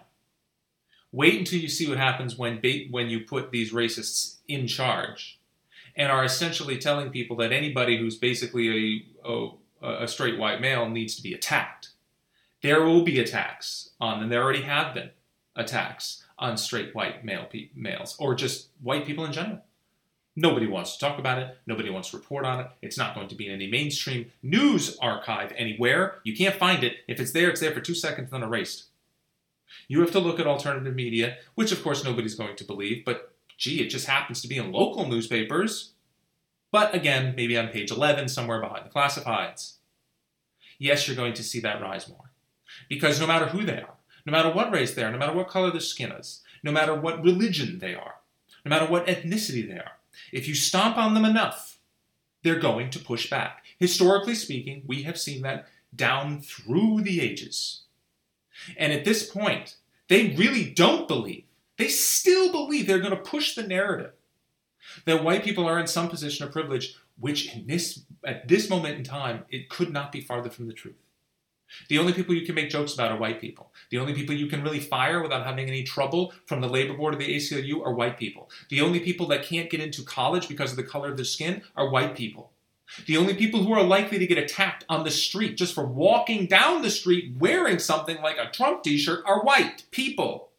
wait 1.14 1.40
until 1.40 1.60
you 1.60 1.70
see 1.70 1.88
what 1.88 1.98
happens 1.98 2.38
when 2.38 2.62
when 2.92 3.08
you 3.08 3.22
put 3.22 3.52
these 3.52 3.72
racists 3.72 4.40
in 4.50 4.68
charge 4.68 5.40
and 5.96 6.12
are 6.12 6.26
essentially 6.26 6.78
telling 6.78 7.10
people 7.10 7.38
that 7.38 7.54
anybody 7.54 7.98
who's 7.98 8.18
basically 8.18 9.06
a, 9.24 9.30
a, 9.32 9.52
a 9.82 10.08
straight 10.08 10.38
white 10.38 10.62
male 10.62 10.90
needs 10.90 11.16
to 11.16 11.24
be 11.24 11.34
attacked. 11.34 11.90
There 12.62 12.84
will 12.84 13.04
be 13.04 13.20
attacks 13.20 13.92
on 14.00 14.24
and 14.24 14.32
There 14.32 14.42
already 14.42 14.64
have 14.64 14.94
been 14.94 15.12
attacks 15.56 16.24
on 16.38 16.58
straight 16.58 16.94
white 16.96 17.24
male 17.24 17.46
pe- 17.46 17.70
males 17.76 18.16
or 18.20 18.36
just 18.36 18.70
white 18.82 19.06
people 19.06 19.26
in 19.26 19.34
general. 19.34 19.62
Nobody 20.36 20.68
wants 20.68 20.94
to 20.94 21.00
talk 21.00 21.18
about 21.18 21.40
it. 21.40 21.58
Nobody 21.66 21.90
wants 21.90 22.10
to 22.10 22.18
report 22.18 22.46
on 22.46 22.60
it. 22.60 22.68
It's 22.82 22.98
not 22.98 23.16
going 23.16 23.30
to 23.30 23.36
be 23.36 23.48
in 23.48 23.54
any 23.54 23.68
mainstream 23.68 24.32
news 24.44 24.98
archive 25.02 25.54
anywhere. 25.56 26.20
You 26.26 26.36
can't 26.36 26.56
find 26.56 26.84
it. 26.84 26.98
If 27.08 27.22
it's 27.22 27.32
there, 27.32 27.50
it's 27.50 27.62
there 27.62 27.74
for 27.74 27.80
two 27.80 27.96
seconds, 27.96 28.34
and 28.34 28.42
then 28.42 28.50
erased. 28.50 28.86
You 29.88 30.02
have 30.02 30.12
to 30.12 30.20
look 30.20 30.40
at 30.40 30.48
alternative 30.48 30.94
media, 30.94 31.38
which 31.56 31.72
of 31.72 31.82
course 31.82 32.04
nobody's 32.04 32.36
going 32.36 32.58
to 32.58 32.64
believe, 32.66 33.06
but 33.06 33.34
gee, 33.58 33.82
it 33.82 33.90
just 33.90 34.08
happens 34.08 34.42
to 34.42 34.48
be 34.48 34.58
in 34.58 34.72
local 34.72 35.08
newspapers. 35.08 35.94
But 36.76 36.94
again, 36.94 37.36
maybe 37.38 37.58
on 37.58 37.70
page 37.70 37.90
11, 37.90 38.28
somewhere 38.28 38.60
behind 38.60 38.86
the 38.86 38.90
classifieds. 38.90 39.76
Yes, 40.78 41.08
you're 41.08 41.16
going 41.16 41.32
to 41.36 41.42
see 41.42 41.62
that 41.62 41.82
rise 41.82 42.10
more. 42.10 42.32
Because 42.90 43.18
no 43.18 43.26
matter 43.26 43.46
who 43.46 43.64
they 43.64 43.78
are, 43.78 43.94
no 44.26 44.32
matter 44.32 44.52
what 44.52 44.74
race 44.74 44.94
they 44.94 45.02
are, 45.02 45.10
no 45.10 45.18
matter 45.18 45.32
what 45.32 45.48
color 45.48 45.72
their 45.72 45.80
skin 45.80 46.12
is, 46.12 46.42
no 46.64 46.74
matter 46.74 46.94
what 46.94 47.24
religion 47.24 47.80
they 47.80 47.96
are, 47.96 48.16
no 48.66 48.70
matter 48.70 48.92
what 48.92 49.08
ethnicity 49.08 49.66
they 49.66 49.78
are, 49.78 49.94
if 50.34 50.50
you 50.50 50.54
stomp 50.54 50.98
on 50.98 51.14
them 51.14 51.24
enough, 51.24 51.80
they're 52.44 52.60
going 52.60 52.90
to 52.90 53.00
push 53.00 53.30
back. 53.30 53.64
Historically 53.80 54.36
speaking, 54.36 54.84
we 54.86 55.04
have 55.04 55.18
seen 55.18 55.44
that 55.44 55.70
down 55.96 56.42
through 56.42 57.04
the 57.04 57.22
ages. 57.22 57.84
And 58.76 58.92
at 58.92 59.06
this 59.06 59.26
point, 59.30 59.78
they 60.10 60.36
really 60.36 60.72
don't 60.72 61.08
believe, 61.08 61.46
they 61.78 61.88
still 61.88 62.52
believe 62.52 62.86
they're 62.86 63.00
going 63.00 63.12
to 63.12 63.32
push 63.32 63.56
the 63.56 63.64
narrative 63.64 64.12
that 65.06 65.24
white 65.24 65.44
people 65.44 65.68
are 65.68 65.80
in 65.80 65.88
some 65.88 66.10
position 66.10 66.46
of 66.46 66.52
privilege, 66.52 66.96
which 67.20 67.54
in 67.54 67.68
this, 67.68 68.04
at 68.24 68.48
this 68.48 68.70
moment 68.70 68.98
in 68.98 69.04
time, 69.04 69.46
it 69.50 69.70
could 69.70 69.92
not 69.92 70.12
be 70.12 70.22
farther 70.22 70.50
from 70.50 70.68
the 70.68 70.74
truth. 70.74 70.96
The 71.90 71.98
only 71.98 72.14
people 72.14 72.36
you 72.36 72.46
can 72.46 72.56
make 72.56 72.70
jokes 72.70 72.94
about 72.94 73.12
are 73.12 73.18
white 73.18 73.42
people. 73.42 73.72
The 73.90 73.98
only 73.98 74.14
people 74.14 74.36
you 74.36 74.48
can 74.48 74.64
really 74.64 74.80
fire 74.80 75.22
without 75.22 75.46
having 75.46 75.68
any 75.68 75.84
trouble 75.84 76.34
from 76.46 76.62
the 76.62 76.70
labor 76.70 76.94
board 76.94 77.14
of 77.14 77.20
the 77.20 77.36
ACLU 77.36 77.86
are 77.86 77.94
white 77.94 78.18
people. 78.18 78.50
The 78.70 78.82
only 78.82 79.00
people 79.00 79.28
that 79.28 79.44
can't 79.44 79.70
get 79.70 79.82
into 79.82 80.04
college 80.04 80.48
because 80.48 80.72
of 80.72 80.78
the 80.78 80.84
color 80.84 81.10
of 81.10 81.18
their 81.18 81.26
skin 81.26 81.64
are 81.76 81.90
white 81.90 82.16
people. 82.16 82.52
The 83.08 83.18
only 83.18 83.34
people 83.34 83.64
who 83.64 83.74
are 83.74 83.84
likely 83.84 84.20
to 84.20 84.28
get 84.28 84.38
attacked 84.38 84.86
on 84.88 85.04
the 85.04 85.12
street 85.12 85.58
just 85.58 85.74
for 85.74 85.86
walking 85.86 86.46
down 86.46 86.82
the 86.82 86.92
street 86.92 87.36
wearing 87.38 87.80
something 87.80 88.22
like 88.22 88.38
a 88.38 88.52
Trump 88.52 88.84
t 88.84 88.98
shirt 88.98 89.24
are 89.26 89.44
white 89.44 89.86
people. 89.92 90.50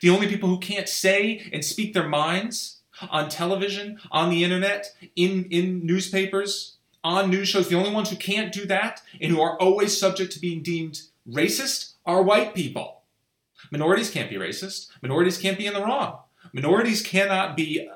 The 0.00 0.10
only 0.10 0.28
people 0.28 0.48
who 0.48 0.58
can't 0.58 0.88
say 0.88 1.50
and 1.52 1.64
speak 1.64 1.94
their 1.94 2.08
minds 2.08 2.73
on 3.10 3.28
television, 3.28 3.98
on 4.10 4.30
the 4.30 4.44
internet, 4.44 4.94
in, 5.16 5.44
in 5.50 5.84
newspapers, 5.84 6.76
on 7.02 7.30
news 7.30 7.48
shows, 7.48 7.68
the 7.68 7.76
only 7.76 7.92
ones 7.92 8.10
who 8.10 8.16
can't 8.16 8.52
do 8.52 8.64
that 8.66 9.02
and 9.20 9.30
who 9.30 9.40
are 9.40 9.58
always 9.60 9.98
subject 9.98 10.32
to 10.32 10.40
being 10.40 10.62
deemed 10.62 11.02
racist 11.28 11.92
are 12.06 12.22
white 12.22 12.54
people. 12.54 13.02
Minorities 13.70 14.10
can't 14.10 14.30
be 14.30 14.36
racist. 14.36 14.88
Minorities 15.02 15.38
can't 15.38 15.58
be 15.58 15.66
in 15.66 15.74
the 15.74 15.82
wrong. 15.82 16.18
Minorities 16.52 17.02
cannot 17.02 17.56
be 17.56 17.88
uh, 17.88 17.94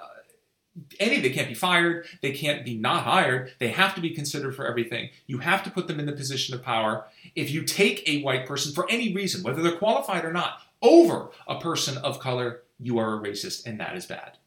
any, 1.01 1.21
they 1.21 1.31
can't 1.31 1.49
be 1.49 1.55
fired, 1.55 2.07
they 2.23 2.33
can't 2.33 2.65
be 2.65 2.77
not 2.77 3.05
hired, 3.05 3.53
they 3.59 3.69
have 3.69 3.95
to 3.95 4.01
be 4.01 4.11
considered 4.11 4.55
for 4.55 4.67
everything. 4.67 5.11
You 5.27 5.39
have 5.39 5.63
to 5.65 5.71
put 5.71 5.89
them 5.89 5.99
in 5.99 6.07
the 6.07 6.13
position 6.13 6.55
of 6.55 6.63
power. 6.63 7.07
If 7.35 7.51
you 7.51 7.63
take 7.63 8.09
a 8.09 8.23
white 8.23 8.47
person 8.47 8.73
for 8.73 8.89
any 8.91 9.15
reason, 9.15 9.43
whether 9.43 9.63
they're 9.63 9.73
qualified 9.77 10.25
or 10.25 10.33
not, 10.33 10.61
over 10.81 11.31
a 11.47 11.61
person 11.61 11.99
of 11.99 12.21
color, 12.21 12.63
you 12.79 12.99
are 12.99 13.17
a 13.17 13.21
racist, 13.21 13.67
and 13.67 13.81
that 13.81 13.97
is 13.97 14.07
bad. 14.07 14.39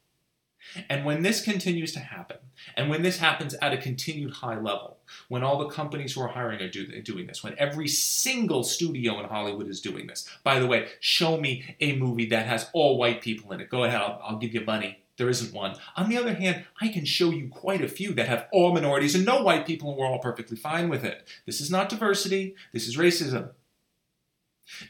And 0.90 1.06
when 1.06 1.22
this 1.22 1.44
continues 1.44 1.92
to 1.94 2.00
happen, 2.00 2.38
and 2.76 2.90
when 2.90 3.02
this 3.02 3.18
happens 3.18 3.54
at 3.56 3.74
a 3.74 3.78
continued 3.78 4.34
high 4.34 4.60
level, 4.60 4.98
when 5.28 5.44
all 5.44 5.58
the 5.58 5.68
companies 5.68 6.14
who 6.14 6.22
are 6.22 6.30
hiring 6.30 6.62
are 6.62 6.70
do, 6.70 7.02
doing 7.02 7.28
this, 7.28 7.44
when 7.44 7.56
every 7.58 7.88
single 7.88 8.64
studio 8.64 9.20
in 9.20 9.28
Hollywood 9.28 9.68
is 9.68 9.82
doing 9.82 10.08
this, 10.08 10.28
by 10.44 10.60
the 10.60 10.68
way, 10.68 10.88
show 11.00 11.38
me 11.38 11.76
a 11.80 11.96
movie 11.98 12.28
that 12.28 12.46
has 12.46 12.70
all 12.74 12.98
white 12.98 13.22
people 13.22 13.52
in 13.52 13.60
it. 13.60 13.70
Go 13.70 13.84
ahead, 13.84 14.02
I'll, 14.02 14.22
I'll 14.24 14.38
give 14.38 14.54
you 14.54 14.62
money. 14.62 15.00
There 15.18 15.30
isn't 15.30 15.54
one. 15.54 15.76
On 15.98 16.10
the 16.10 16.18
other 16.18 16.34
hand, 16.34 16.66
I 16.80 16.88
can 16.88 17.06
show 17.06 17.30
you 17.30 17.50
quite 17.50 17.82
a 17.82 17.88
few 17.88 18.14
that 18.14 18.28
have 18.28 18.48
all 18.52 18.74
minorities 18.74 19.14
and 19.14 19.26
no 19.26 19.44
white 19.44 19.68
people, 19.68 19.90
and 19.90 19.98
we're 19.98 20.08
all 20.08 20.20
perfectly 20.20 20.58
fine 20.58 20.90
with 20.90 21.04
it. 21.04 21.28
This 21.46 21.62
is 21.62 21.70
not 21.70 21.90
diversity, 21.90 22.56
this 22.72 22.88
is 22.88 22.98
racism. 22.98 23.50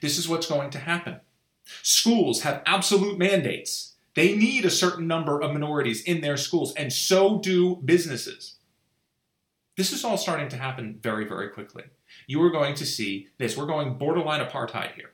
This 0.01 0.17
is 0.17 0.29
what's 0.29 0.47
going 0.47 0.69
to 0.71 0.79
happen. 0.79 1.19
Schools 1.81 2.41
have 2.41 2.61
absolute 2.65 3.17
mandates. 3.17 3.90
They 4.15 4.35
need 4.35 4.65
a 4.65 4.69
certain 4.69 5.07
number 5.07 5.41
of 5.41 5.51
minorities 5.51 6.03
in 6.03 6.21
their 6.21 6.37
schools, 6.37 6.73
and 6.75 6.91
so 6.91 7.39
do 7.39 7.77
businesses. 7.77 8.55
This 9.77 9.93
is 9.93 10.03
all 10.03 10.17
starting 10.17 10.49
to 10.49 10.57
happen 10.57 10.99
very, 11.01 11.25
very 11.25 11.49
quickly. 11.49 11.83
You 12.27 12.41
are 12.43 12.51
going 12.51 12.75
to 12.75 12.85
see 12.85 13.29
this. 13.37 13.55
We're 13.55 13.65
going 13.65 13.97
borderline 13.97 14.45
apartheid 14.45 14.95
here. 14.95 15.11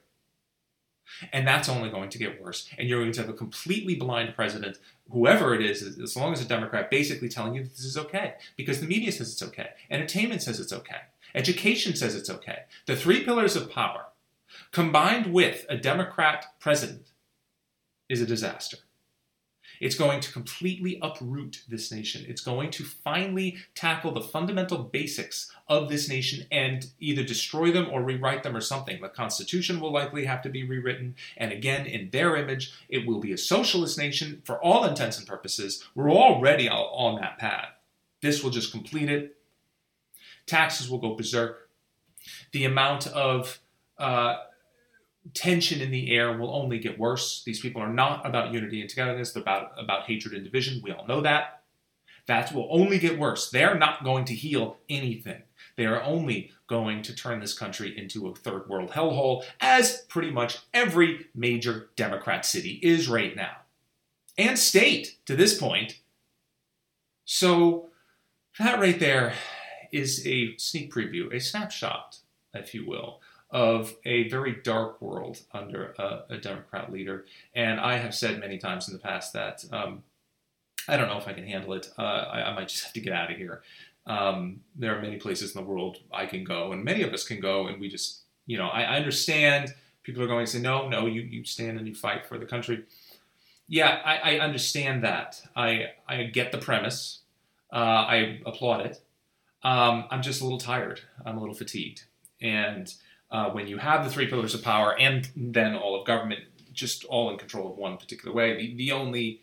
And 1.31 1.47
that's 1.47 1.69
only 1.69 1.89
going 1.89 2.09
to 2.09 2.17
get 2.17 2.41
worse. 2.41 2.69
And 2.77 2.89
you're 2.89 2.99
going 2.99 3.13
to 3.13 3.21
have 3.21 3.29
a 3.29 3.33
completely 3.33 3.95
blind 3.95 4.35
president, 4.35 4.77
whoever 5.09 5.55
it 5.55 5.61
is, 5.61 5.81
as 5.99 6.15
long 6.17 6.33
as 6.33 6.41
a 6.41 6.47
Democrat, 6.47 6.91
basically 6.91 7.29
telling 7.29 7.53
you 7.53 7.63
this 7.63 7.85
is 7.85 7.97
okay. 7.97 8.33
Because 8.57 8.81
the 8.81 8.87
media 8.87 9.11
says 9.11 9.31
it's 9.31 9.43
okay. 9.43 9.69
Entertainment 9.89 10.41
says 10.41 10.59
it's 10.59 10.73
okay. 10.73 11.01
Education 11.33 11.95
says 11.95 12.15
it's 12.15 12.29
okay. 12.29 12.63
The 12.87 12.95
three 12.95 13.23
pillars 13.23 13.55
of 13.55 13.71
power, 13.71 14.07
combined 14.71 15.33
with 15.33 15.65
a 15.69 15.77
Democrat 15.77 16.45
president, 16.59 17.11
is 18.09 18.21
a 18.21 18.25
disaster. 18.25 18.77
It's 19.79 19.95
going 19.95 20.19
to 20.21 20.31
completely 20.31 20.99
uproot 21.01 21.63
this 21.67 21.91
nation. 21.91 22.25
It's 22.27 22.41
going 22.41 22.71
to 22.71 22.83
finally 22.83 23.57
tackle 23.75 24.11
the 24.11 24.21
fundamental 24.21 24.79
basics 24.79 25.51
of 25.67 25.89
this 25.89 26.09
nation 26.09 26.45
and 26.51 26.87
either 26.99 27.23
destroy 27.23 27.71
them 27.71 27.87
or 27.91 28.03
rewrite 28.03 28.43
them 28.43 28.55
or 28.55 28.61
something. 28.61 29.01
The 29.01 29.09
Constitution 29.09 29.79
will 29.79 29.91
likely 29.91 30.25
have 30.25 30.41
to 30.43 30.49
be 30.49 30.63
rewritten. 30.63 31.15
And 31.35 31.51
again, 31.51 31.85
in 31.85 32.09
their 32.11 32.35
image, 32.35 32.73
it 32.89 33.05
will 33.05 33.19
be 33.19 33.33
a 33.33 33.37
socialist 33.37 33.97
nation 33.97 34.41
for 34.45 34.61
all 34.61 34.85
intents 34.85 35.17
and 35.17 35.27
purposes. 35.27 35.83
We're 35.95 36.11
already 36.11 36.69
on 36.69 37.19
that 37.21 37.37
path. 37.37 37.69
This 38.21 38.43
will 38.43 38.51
just 38.51 38.71
complete 38.71 39.09
it. 39.09 39.37
Taxes 40.45 40.89
will 40.89 40.99
go 40.99 41.15
berserk. 41.15 41.69
The 42.51 42.65
amount 42.65 43.07
of 43.07 43.59
uh, 43.97 44.37
tension 45.33 45.81
in 45.81 45.91
the 45.91 46.15
air 46.15 46.37
will 46.37 46.53
only 46.53 46.79
get 46.79 46.99
worse. 46.99 47.43
These 47.45 47.59
people 47.59 47.81
are 47.81 47.91
not 47.91 48.25
about 48.25 48.53
unity 48.53 48.81
and 48.81 48.89
togetherness, 48.89 49.31
they're 49.31 49.41
about, 49.41 49.71
about 49.77 50.03
hatred 50.03 50.33
and 50.33 50.43
division. 50.43 50.81
We 50.83 50.91
all 50.91 51.07
know 51.07 51.21
that. 51.21 51.63
That 52.27 52.53
will 52.53 52.67
only 52.69 52.99
get 52.99 53.17
worse. 53.17 53.49
They're 53.49 53.77
not 53.77 54.03
going 54.03 54.25
to 54.25 54.35
heal 54.35 54.77
anything. 54.89 55.43
They 55.77 55.85
are 55.85 56.03
only 56.03 56.51
going 56.67 57.01
to 57.03 57.15
turn 57.15 57.39
this 57.39 57.57
country 57.57 57.97
into 57.97 58.27
a 58.27 58.35
third 58.35 58.67
world 58.67 58.91
hellhole, 58.91 59.45
as 59.61 60.01
pretty 60.09 60.31
much 60.31 60.59
every 60.73 61.27
major 61.33 61.89
Democrat 61.95 62.45
city 62.45 62.79
is 62.83 63.07
right 63.07 63.35
now. 63.35 63.55
And 64.37 64.59
state 64.59 65.17
to 65.25 65.35
this 65.35 65.57
point. 65.57 65.99
So, 67.23 67.89
that 68.59 68.79
right 68.79 68.99
there 68.99 69.33
is 69.91 70.25
a 70.27 70.55
sneak 70.57 70.93
preview, 70.93 71.33
a 71.33 71.39
snapshot, 71.39 72.17
if 72.53 72.73
you 72.73 72.85
will, 72.85 73.21
of 73.49 73.95
a 74.05 74.27
very 74.29 74.57
dark 74.63 75.01
world 75.01 75.41
under 75.53 75.93
a, 75.97 76.23
a 76.29 76.37
Democrat 76.37 76.91
leader. 76.91 77.25
And 77.55 77.79
I 77.79 77.97
have 77.97 78.13
said 78.13 78.39
many 78.39 78.57
times 78.57 78.87
in 78.87 78.93
the 78.93 78.99
past 78.99 79.33
that 79.33 79.63
um, 79.71 80.03
I 80.87 80.97
don't 80.97 81.07
know 81.07 81.17
if 81.17 81.27
I 81.27 81.33
can 81.33 81.47
handle 81.47 81.73
it. 81.73 81.89
Uh, 81.97 82.01
I, 82.01 82.51
I, 82.51 82.55
might 82.55 82.67
just 82.67 82.83
have 82.83 82.93
to 82.93 82.99
get 82.99 83.13
out 83.13 83.31
of 83.31 83.37
here. 83.37 83.61
Um, 84.05 84.61
there 84.75 84.97
are 84.97 85.01
many 85.01 85.17
places 85.17 85.55
in 85.55 85.61
the 85.61 85.67
world 85.67 85.97
I 86.13 86.25
can 86.25 86.43
go, 86.43 86.71
and 86.71 86.83
many 86.83 87.03
of 87.03 87.13
us 87.13 87.25
can 87.25 87.39
go, 87.39 87.67
and 87.67 87.79
we 87.79 87.89
just, 87.89 88.21
you 88.45 88.57
know, 88.57 88.67
I, 88.67 88.83
I 88.83 88.95
understand 88.97 89.73
people 90.03 90.23
are 90.23 90.27
going 90.27 90.45
to 90.45 90.51
say, 90.51 90.59
no, 90.59 90.87
no, 90.87 91.05
you, 91.05 91.21
you 91.21 91.43
stand 91.43 91.77
and 91.77 91.87
you 91.87 91.93
fight 91.93 92.25
for 92.25 92.37
the 92.37 92.45
country. 92.45 92.85
Yeah, 93.67 94.01
I, 94.05 94.35
I 94.35 94.39
understand 94.39 95.03
that. 95.03 95.41
I, 95.55 95.87
I 96.07 96.23
get 96.23 96.53
the 96.53 96.57
premise. 96.57 97.19
Uh, 97.71 97.75
I 97.75 98.39
applaud 98.45 98.85
it. 98.85 99.01
Um, 99.63 100.05
I'm 100.09 100.21
just 100.21 100.39
a 100.39 100.45
little 100.45 100.59
tired. 100.59 101.01
I'm 101.25 101.37
a 101.37 101.41
little 101.41 101.55
fatigued. 101.55 102.05
And 102.41 102.93
uh, 103.31 103.49
when 103.49 103.67
you 103.67 103.77
have 103.77 104.03
the 104.03 104.09
three 104.09 104.27
pillars 104.27 104.53
of 104.53 104.63
power 104.63 104.97
and 104.97 105.29
then 105.35 105.75
all 105.75 105.99
of 105.99 106.05
government 106.07 106.41
just 106.73 107.03
all 107.05 107.29
in 107.29 107.37
control 107.37 107.71
of 107.71 107.77
one 107.77 107.97
particular 107.97 108.33
way, 108.33 108.55
the, 108.55 108.75
the 108.75 108.91
only 108.91 109.41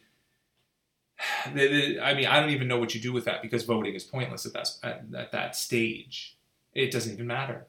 the, 1.55 1.68
the, 1.68 2.01
I 2.01 2.14
mean, 2.14 2.27
I 2.27 2.40
don't 2.40 2.51
even 2.51 2.68
know 2.68 2.79
what 2.79 2.94
you 2.94 3.01
do 3.01 3.12
with 3.12 3.25
that 3.25 3.42
because 3.42 3.64
voting 3.64 3.94
is 3.94 4.05
pointless 4.05 4.47
at 4.47 4.53
that 4.55 4.68
at, 4.83 5.05
at 5.16 5.33
that 5.33 5.57
stage. 5.57 6.37
It 6.73 6.90
doesn't 6.90 7.12
even 7.12 7.27
matter 7.27 7.66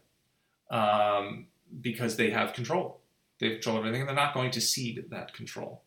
um, 0.71 1.47
because 1.81 2.15
they 2.15 2.31
have 2.31 2.53
control. 2.53 3.01
They 3.39 3.51
control 3.51 3.77
everything, 3.77 4.01
and 4.01 4.07
they're 4.07 4.15
not 4.15 4.33
going 4.33 4.51
to 4.51 4.61
cede 4.61 5.03
that 5.09 5.33
control. 5.33 5.83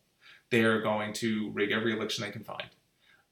They're 0.51 0.81
going 0.81 1.13
to 1.13 1.51
rig 1.51 1.71
every 1.71 1.93
election 1.93 2.23
they 2.23 2.31
can 2.31 2.43
find. 2.43 2.69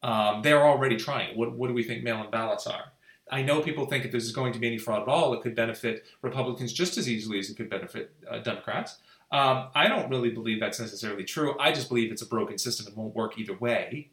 Um, 0.04 0.42
they're 0.42 0.64
already 0.64 0.98
trying. 0.98 1.38
What, 1.38 1.54
what 1.54 1.68
do 1.68 1.74
we 1.74 1.84
think 1.84 2.04
mail-in 2.04 2.30
ballots 2.32 2.68
are? 2.68 2.92
I 3.30 3.42
know 3.42 3.62
people 3.62 3.86
think 3.86 4.06
if 4.06 4.12
there's 4.12 4.32
going 4.32 4.54
to 4.54 4.60
be 4.60 4.68
any 4.68 4.78
fraud 4.78 5.02
at 5.02 5.08
all, 5.08 5.34
it 5.34 5.42
could 5.42 5.56
benefit 5.56 6.06
Republicans 6.22 6.72
just 6.74 6.98
as 6.98 7.10
easily 7.10 7.40
as 7.40 7.50
it 7.50 7.58
could 7.58 7.70
benefit 7.70 8.14
uh, 8.30 8.40
Democrats. 8.40 8.98
Um, 9.32 9.68
I 9.76 9.90
don't 9.90 10.10
really 10.10 10.30
believe 10.30 10.60
that's 10.60 10.80
necessarily 10.80 11.26
true. 11.26 11.58
I 11.60 11.72
just 11.74 11.90
believe 11.90 12.12
it's 12.12 12.22
a 12.22 12.28
broken 12.28 12.58
system 12.58 12.88
and 12.88 12.96
won't 12.96 13.16
work 13.16 13.38
either 13.38 13.56
way. 13.58 14.10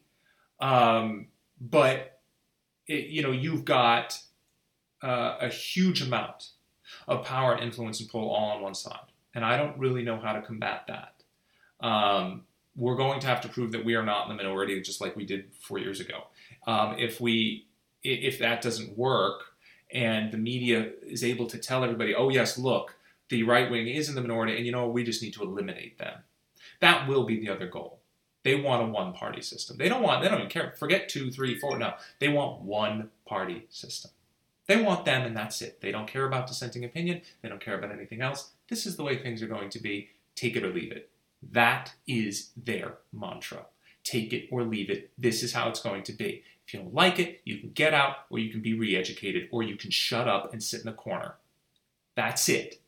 Um, 0.60 1.28
but 1.60 2.20
it, 2.86 3.06
you 3.06 3.22
know, 3.22 3.30
you've 3.30 3.64
got 3.64 4.18
uh, 5.02 5.36
a 5.40 5.48
huge 5.48 6.02
amount 6.02 6.50
of 7.08 7.24
power, 7.24 7.54
and 7.54 7.62
influence, 7.62 8.00
and 8.00 8.08
pull 8.08 8.28
all 8.30 8.50
on 8.50 8.62
one 8.62 8.74
side, 8.74 8.98
and 9.34 9.44
I 9.44 9.56
don't 9.56 9.78
really 9.78 10.02
know 10.02 10.18
how 10.18 10.32
to 10.32 10.42
combat 10.42 10.86
that. 10.88 11.86
Um, 11.86 12.42
we're 12.76 12.96
going 12.96 13.20
to 13.20 13.26
have 13.26 13.40
to 13.42 13.48
prove 13.48 13.72
that 13.72 13.84
we 13.84 13.94
are 13.94 14.04
not 14.04 14.28
in 14.28 14.36
the 14.36 14.42
minority, 14.42 14.80
just 14.80 15.00
like 15.00 15.16
we 15.16 15.24
did 15.24 15.52
four 15.60 15.78
years 15.78 16.00
ago. 16.00 16.24
Um, 16.66 16.96
if 16.98 17.20
we, 17.20 17.66
if 18.04 18.38
that 18.38 18.62
doesn't 18.62 18.96
work, 18.96 19.54
and 19.92 20.32
the 20.32 20.38
media 20.38 20.92
is 21.02 21.24
able 21.24 21.46
to 21.46 21.58
tell 21.58 21.84
everybody, 21.84 22.14
"Oh 22.14 22.28
yes, 22.28 22.58
look, 22.58 22.96
the 23.28 23.42
right 23.42 23.70
wing 23.70 23.88
is 23.88 24.08
in 24.08 24.14
the 24.14 24.20
minority, 24.20 24.56
and 24.56 24.66
you 24.66 24.72
know 24.72 24.88
we 24.88 25.04
just 25.04 25.22
need 25.22 25.34
to 25.34 25.42
eliminate 25.42 25.98
them," 25.98 26.20
that 26.80 27.08
will 27.08 27.24
be 27.24 27.40
the 27.40 27.50
other 27.50 27.68
goal. 27.68 28.00
They 28.44 28.54
want 28.54 28.82
a 28.82 28.86
one 28.86 29.14
party 29.14 29.40
system. 29.40 29.78
They 29.78 29.88
don't 29.88 30.02
want, 30.02 30.22
they 30.22 30.28
don't 30.28 30.38
even 30.38 30.50
care. 30.50 30.74
Forget 30.78 31.08
two, 31.08 31.30
three, 31.30 31.58
four. 31.58 31.78
No, 31.78 31.94
they 32.20 32.28
want 32.28 32.60
one 32.60 33.10
party 33.26 33.66
system. 33.70 34.10
They 34.66 34.80
want 34.80 35.04
them 35.04 35.22
and 35.22 35.36
that's 35.36 35.60
it. 35.62 35.80
They 35.80 35.90
don't 35.90 36.06
care 36.06 36.26
about 36.26 36.46
dissenting 36.46 36.84
opinion. 36.84 37.22
They 37.42 37.48
don't 37.48 37.60
care 37.60 37.76
about 37.76 37.92
anything 37.92 38.20
else. 38.20 38.52
This 38.68 38.86
is 38.86 38.96
the 38.96 39.02
way 39.02 39.16
things 39.16 39.42
are 39.42 39.46
going 39.46 39.70
to 39.70 39.80
be. 39.80 40.10
Take 40.34 40.56
it 40.56 40.64
or 40.64 40.72
leave 40.72 40.92
it. 40.92 41.10
That 41.52 41.94
is 42.06 42.50
their 42.56 42.98
mantra. 43.12 43.66
Take 44.04 44.32
it 44.32 44.48
or 44.50 44.62
leave 44.62 44.90
it. 44.90 45.10
This 45.16 45.42
is 45.42 45.52
how 45.52 45.68
it's 45.68 45.82
going 45.82 46.02
to 46.04 46.12
be. 46.12 46.42
If 46.66 46.74
you 46.74 46.80
don't 46.80 46.94
like 46.94 47.18
it, 47.18 47.40
you 47.44 47.58
can 47.58 47.70
get 47.70 47.94
out 47.94 48.16
or 48.30 48.38
you 48.38 48.50
can 48.50 48.62
be 48.62 48.74
re 48.74 48.96
educated 48.96 49.48
or 49.52 49.62
you 49.62 49.76
can 49.76 49.90
shut 49.90 50.28
up 50.28 50.52
and 50.52 50.62
sit 50.62 50.80
in 50.80 50.86
the 50.86 50.92
corner. 50.92 51.34
That's 52.14 52.48
it. 52.48 52.80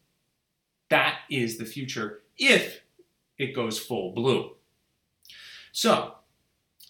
That 0.89 1.19
is 1.31 1.59
the 1.59 1.65
future 1.65 2.23
if 2.39 2.83
it 3.39 3.55
goes 3.55 3.79
full 3.79 4.13
blue. 4.13 4.53
So, 5.73 6.15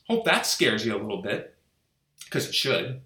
hope 0.06 0.24
that 0.26 0.46
scares 0.46 0.86
you 0.86 0.94
a 0.94 1.00
little 1.00 1.22
bit, 1.22 1.56
because 2.24 2.46
it 2.46 2.54
should. 2.54 3.00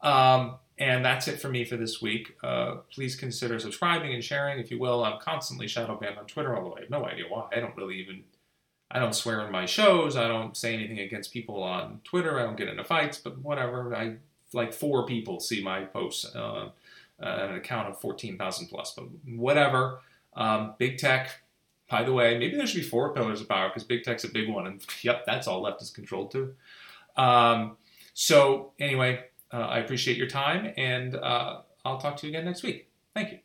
Um, 0.00 0.56
and 0.78 1.04
that's 1.04 1.28
it 1.28 1.40
for 1.40 1.48
me 1.48 1.64
for 1.64 1.76
this 1.76 2.02
week. 2.02 2.36
Uh, 2.42 2.76
please 2.92 3.16
consider 3.16 3.58
subscribing 3.58 4.12
and 4.12 4.22
sharing, 4.22 4.58
if 4.58 4.70
you 4.70 4.78
will. 4.78 5.04
I'm 5.04 5.20
constantly 5.20 5.66
shadow 5.66 5.96
banned 5.96 6.18
on 6.18 6.26
Twitter, 6.26 6.56
although 6.56 6.76
I 6.76 6.80
have 6.80 6.90
no 6.90 7.04
idea 7.04 7.24
why. 7.28 7.48
I 7.52 7.60
don't 7.60 7.76
really 7.76 7.96
even, 7.96 8.24
I 8.90 8.98
don't 8.98 9.14
swear 9.14 9.44
in 9.44 9.50
my 9.50 9.66
shows. 9.66 10.16
I 10.16 10.28
don't 10.28 10.56
say 10.56 10.74
anything 10.74 11.00
against 11.00 11.32
people 11.32 11.62
on 11.62 12.00
Twitter. 12.04 12.38
I 12.38 12.44
don't 12.44 12.56
get 12.56 12.68
into 12.68 12.84
fights, 12.84 13.18
but 13.18 13.38
whatever. 13.38 13.94
I 13.94 14.16
like 14.52 14.72
four 14.72 15.04
people 15.06 15.40
see 15.40 15.62
my 15.62 15.84
posts, 15.84 16.24
uh, 16.34 16.68
uh, 17.20 17.24
an 17.24 17.54
account 17.54 17.88
of 17.88 18.00
14,000 18.00 18.68
plus, 18.68 18.92
but 18.96 19.06
whatever. 19.26 20.00
Um, 20.36 20.74
big 20.78 20.98
tech, 20.98 21.42
by 21.88 22.02
the 22.02 22.12
way, 22.12 22.38
maybe 22.38 22.56
there 22.56 22.66
should 22.66 22.80
be 22.80 22.86
four 22.86 23.12
pillars 23.14 23.40
of 23.40 23.48
power 23.48 23.68
because 23.68 23.84
big 23.84 24.04
tech's 24.04 24.24
a 24.24 24.28
big 24.28 24.48
one, 24.48 24.66
and 24.66 24.84
yep, 25.02 25.24
that's 25.26 25.46
all 25.46 25.62
left 25.62 25.82
is 25.82 25.90
controlled 25.90 26.30
too. 26.30 26.54
Um, 27.16 27.76
so 28.14 28.72
anyway, 28.78 29.24
uh, 29.52 29.58
I 29.58 29.78
appreciate 29.78 30.16
your 30.16 30.28
time, 30.28 30.72
and 30.76 31.14
uh, 31.14 31.60
I'll 31.84 31.98
talk 31.98 32.16
to 32.18 32.26
you 32.26 32.32
again 32.32 32.44
next 32.44 32.62
week. 32.62 32.88
Thank 33.14 33.32
you. 33.32 33.43